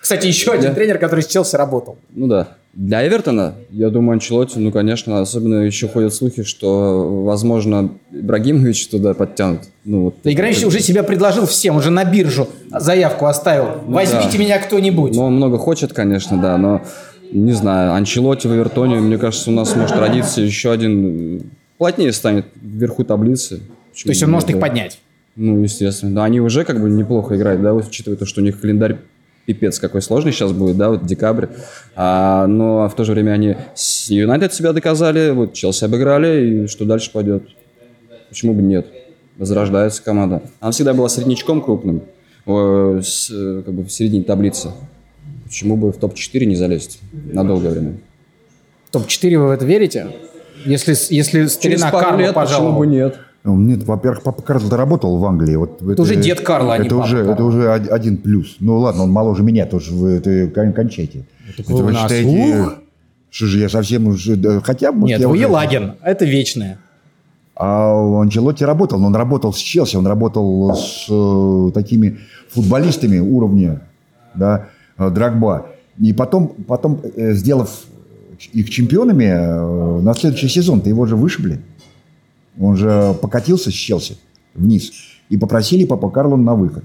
[0.00, 1.98] Кстати, еще один тренер, который с Челси работал.
[2.10, 2.48] Ну да.
[2.76, 9.14] Для Эвертона, я думаю, Анчелотти, ну, конечно, особенно еще ходят слухи, что, возможно, Ибрагимович туда
[9.14, 9.60] подтянут.
[9.84, 13.80] Ну, вот, Играющий уже себя предложил всем, уже на биржу заявку оставил.
[13.86, 14.38] Возьмите да.
[14.38, 15.14] меня кто-нибудь.
[15.14, 16.82] Ну, он много хочет, конечно, да, но
[17.30, 22.46] не знаю, Анчелотти в Эвертоне, мне кажется, у нас может родиться еще один, плотнее станет
[22.60, 23.58] вверху таблицы.
[24.02, 24.98] То есть он может их поднять.
[25.36, 26.14] Ну, естественно.
[26.14, 28.98] Да, они уже как бы неплохо играют, да, вот учитывая то, что у них календарь
[29.46, 31.46] пипец какой сложный сейчас будет, да, вот декабрь.
[31.94, 36.66] А, но в то же время они с Юнайтед себя доказали, вот Челси обыграли, и
[36.66, 37.44] что дальше пойдет?
[38.28, 38.86] Почему бы нет?
[39.36, 40.42] Возрождается команда.
[40.60, 42.02] Она всегда была среднячком крупным,
[42.46, 43.28] э, с,
[43.64, 44.70] как бы в середине таблицы.
[45.44, 47.94] Почему бы в топ-4 не залезть на долгое время?
[48.90, 50.08] Топ-4 вы в это верите?
[50.64, 53.18] Если, если Через старина пару Карло лет почему бы нет?
[53.44, 55.56] Ну, Нет, во-первых, папа Карло работал в Англии.
[55.56, 57.32] Вот это, уже дед Карло, а не это папа уже, Карло.
[57.34, 58.56] это уже од- один плюс.
[58.60, 59.92] Ну ладно, он моложе меня тоже.
[59.92, 61.26] Вы это кон- кончайте.
[61.58, 62.68] Это вы у нас, считаете...
[63.28, 64.60] Что же я совсем уже...
[64.62, 65.94] Хотя, может, Нет, я вы уже- Елагин.
[66.02, 66.78] Это вечное.
[67.56, 72.18] А Анчелотти работал, но он работал с Челси, он работал с э, такими
[72.50, 73.82] футболистами уровня,
[74.34, 74.66] да,
[74.98, 75.66] э, Драгба.
[75.98, 77.70] И потом, потом э, сделав
[78.52, 81.60] их чемпионами, э, на следующий сезон-то его же вышибли.
[82.58, 84.16] Он же покатился с Челси
[84.54, 84.92] вниз
[85.28, 86.84] и попросили Папа Карло на выход.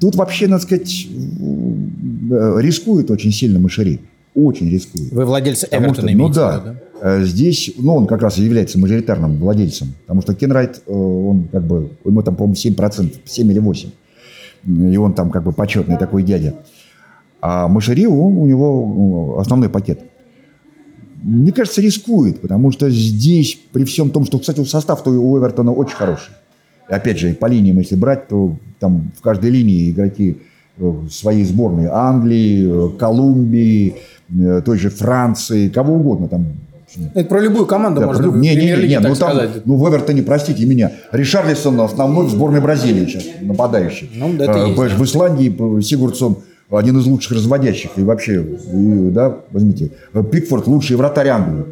[0.00, 4.00] Тут вообще, надо сказать, э, рискует очень сильно Мышери.
[4.34, 5.10] Очень рискует.
[5.12, 5.24] Вы
[5.66, 8.42] Потому Эвертона что, ну имеете в да, виду, э, здесь, ну он как раз и
[8.42, 13.50] является мажоритарным владельцем, потому что Кенрайт, э, он как бы, ему там, по-моему, 7%, 7
[13.50, 13.90] или 8,
[14.66, 16.54] и он там как бы почетный такой дядя.
[17.40, 20.00] А Машери, он, у него ну, основной пакет.
[21.22, 25.96] Мне кажется, рискует, потому что здесь, при всем том, что, кстати, состав-то у Эвертона очень
[25.96, 26.30] хороший.
[26.88, 30.38] опять же, по линиям, если брать, то там в каждой линии игроки
[30.78, 33.96] э, своей сборной Англии, э, Колумбии,
[34.30, 36.46] э, той же Франции, кого угодно там.
[37.14, 39.66] Это про любую команду Да, можно про- в не, не, не, не, ну, там, сказать.
[39.66, 44.10] ну в Эвертоне, простите меня, Ришарлисон основной в сборной Бразилии сейчас, нападающий.
[44.14, 46.38] Ну, да, это есть, понимаешь, В Исландии Сигурдсон
[46.70, 47.90] один из лучших разводящих.
[47.96, 51.64] И вообще, и, да, возьмите, э, Пикфорд лучший вратарь Англии.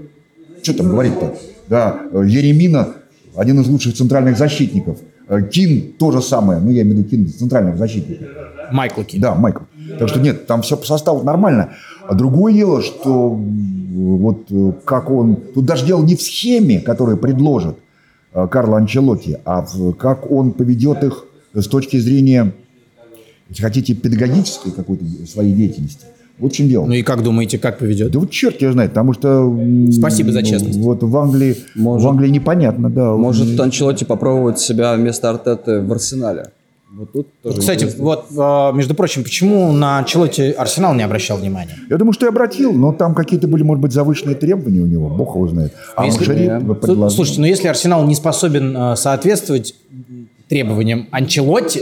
[0.62, 1.34] Что там говорить-то?
[1.68, 2.88] Да, э, Еремина
[3.34, 4.98] один из лучших центральных защитников.
[5.28, 8.28] Э, Кин то же самое, ну я имею в виду Кин центральных защитников.
[8.70, 9.20] Майкл Кин.
[9.20, 9.64] Да, Майкл.
[9.98, 11.70] Так что нет, там все по составу нормально.
[12.06, 14.50] А другое дело, что вот
[14.84, 15.36] как он...
[15.54, 17.76] Тут даже дело не в схеме, которую предложит
[18.32, 21.24] Карло Анчелотти, а в- как он поведет их
[21.54, 22.52] с точки зрения,
[23.54, 26.06] если хотите, педагогической какой-то своей деятельности.
[26.38, 26.84] Вот в чем дело.
[26.86, 28.10] Ну и как думаете, как поведет?
[28.10, 29.56] Да вот черт его знает, потому что...
[29.92, 30.78] Спасибо за честность.
[30.80, 33.12] Вот в Англии, Может- в Англии непонятно, да.
[33.14, 36.46] Может Анчелотти попробовать себя вместо Артеты в Арсенале?
[36.92, 38.04] Вот тут тоже Вот, кстати, интересно.
[38.04, 41.76] вот, э, между прочим, почему на Анчелотти Арсенал не обращал внимания?
[41.90, 45.08] Я думаю, что я обратил, но там какие-то были, может быть, завышенные требования у него,
[45.08, 45.72] бог его знает.
[45.96, 46.46] А Если-.
[46.46, 47.10] Слу- предложил.
[47.16, 49.74] Слушайте, но если Арсенал не способен э, соответствовать
[50.48, 51.80] требованиям Анчелотти,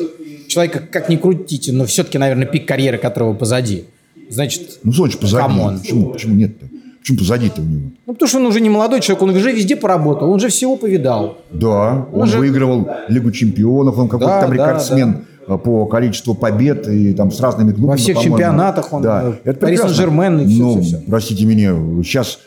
[0.53, 3.85] человека как ни крутите, но все-таки, наверное, пик карьеры которого позади.
[4.31, 5.43] Значит, Ну, с чего позади.
[5.43, 5.79] Come on.
[5.81, 6.67] Почему, почему нет-то?
[7.01, 7.91] Почему позади-то у него?
[8.07, 10.77] ну потому что он уже не молодой человек, он уже везде поработал, он же всего
[10.77, 11.39] повидал.
[11.51, 15.17] Да, он, же- выигрывал Лигу чемпионов, он какой-то Да, там да, рекордсмен
[15.49, 17.91] э, по количеству побед и там с разными клубами.
[17.91, 18.37] Во всех по-моему.
[18.37, 19.89] чемпионатах он, Да, э, это Пари прекрасно.
[19.97, 21.03] Сен-Жермен и всё, Ну, всё, всё.
[21.09, 21.71] простите меня,
[22.05, 22.39] сейчас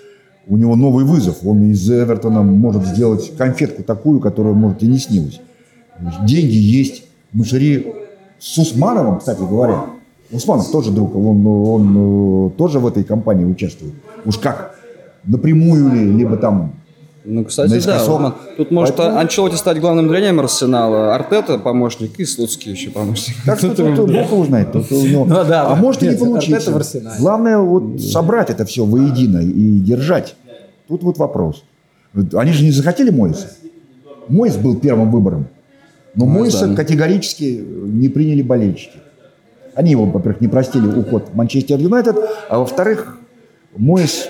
[0.47, 1.37] у него новый вызов.
[1.45, 5.41] Он из Эвертона может сделать конфетку такую, которую, может, и не снилось.
[6.25, 7.03] Деньги есть.
[7.35, 7.93] Мушери
[8.39, 9.85] с Усмановым, кстати говоря.
[10.31, 13.93] Усманов тоже друг, он, он, э, тоже в этой компании участвует.
[14.25, 14.75] Уж как,
[15.23, 16.71] напрямую ли, либо там
[17.23, 17.75] Ну, кстати, да.
[17.75, 18.21] наискосок.
[18.21, 23.35] вот Тут может Поэтому- Анчелотти стать главным тренером Арсенала, Артета помощник и Слуцкий еще помощник.
[23.45, 24.71] Так что тут Бог его знает.
[24.71, 25.75] тут у него- Ну да, а да.
[25.75, 27.19] может и не Арсенале.
[27.19, 30.35] Главное вот собрать это все воедино и держать.
[30.87, 31.63] Тут вот вопрос.
[32.33, 33.47] Они же не захотели Мойса.
[34.27, 35.47] Мойс был первым выбором.
[36.15, 36.75] Но Мойса да.
[36.75, 38.99] категорически не приняли болельщики.
[39.75, 42.15] Они его, во-первых, не простили уход в Манчестер Юнайтед,
[42.49, 43.19] а во-вторых,
[43.75, 44.29] Мойс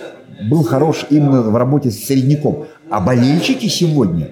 [0.50, 2.66] был хорош именно в работе с середняком.
[2.90, 4.30] А болельщики сегодня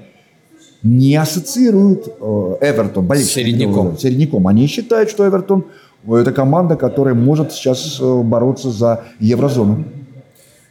[0.81, 3.93] не ассоциируют э, Эвертон, болельщики, Середняком.
[3.93, 4.47] э, середняком.
[4.47, 5.65] Они считают, что Эвертон
[6.05, 9.85] э, это команда, которая может сейчас э, бороться за еврозону.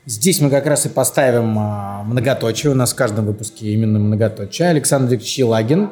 [0.04, 2.72] Здесь мы как раз и поставим а, многоточие.
[2.72, 4.68] У нас в каждом выпуске именно многоточие.
[4.68, 5.90] Александр Викторович Елагин,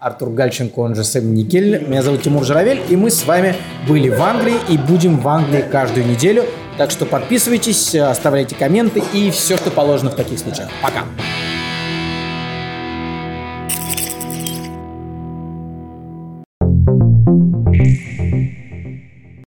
[0.00, 1.86] Артур Гальченко, он же Сэм Никель.
[1.86, 3.54] Меня зовут Тимур Журавель, и мы с вами
[3.86, 6.46] были в Англии и будем в Англии каждую неделю.
[6.78, 10.70] Так что подписывайтесь, оставляйте комменты и все, что положено в таких случаях.
[10.82, 11.04] Пока!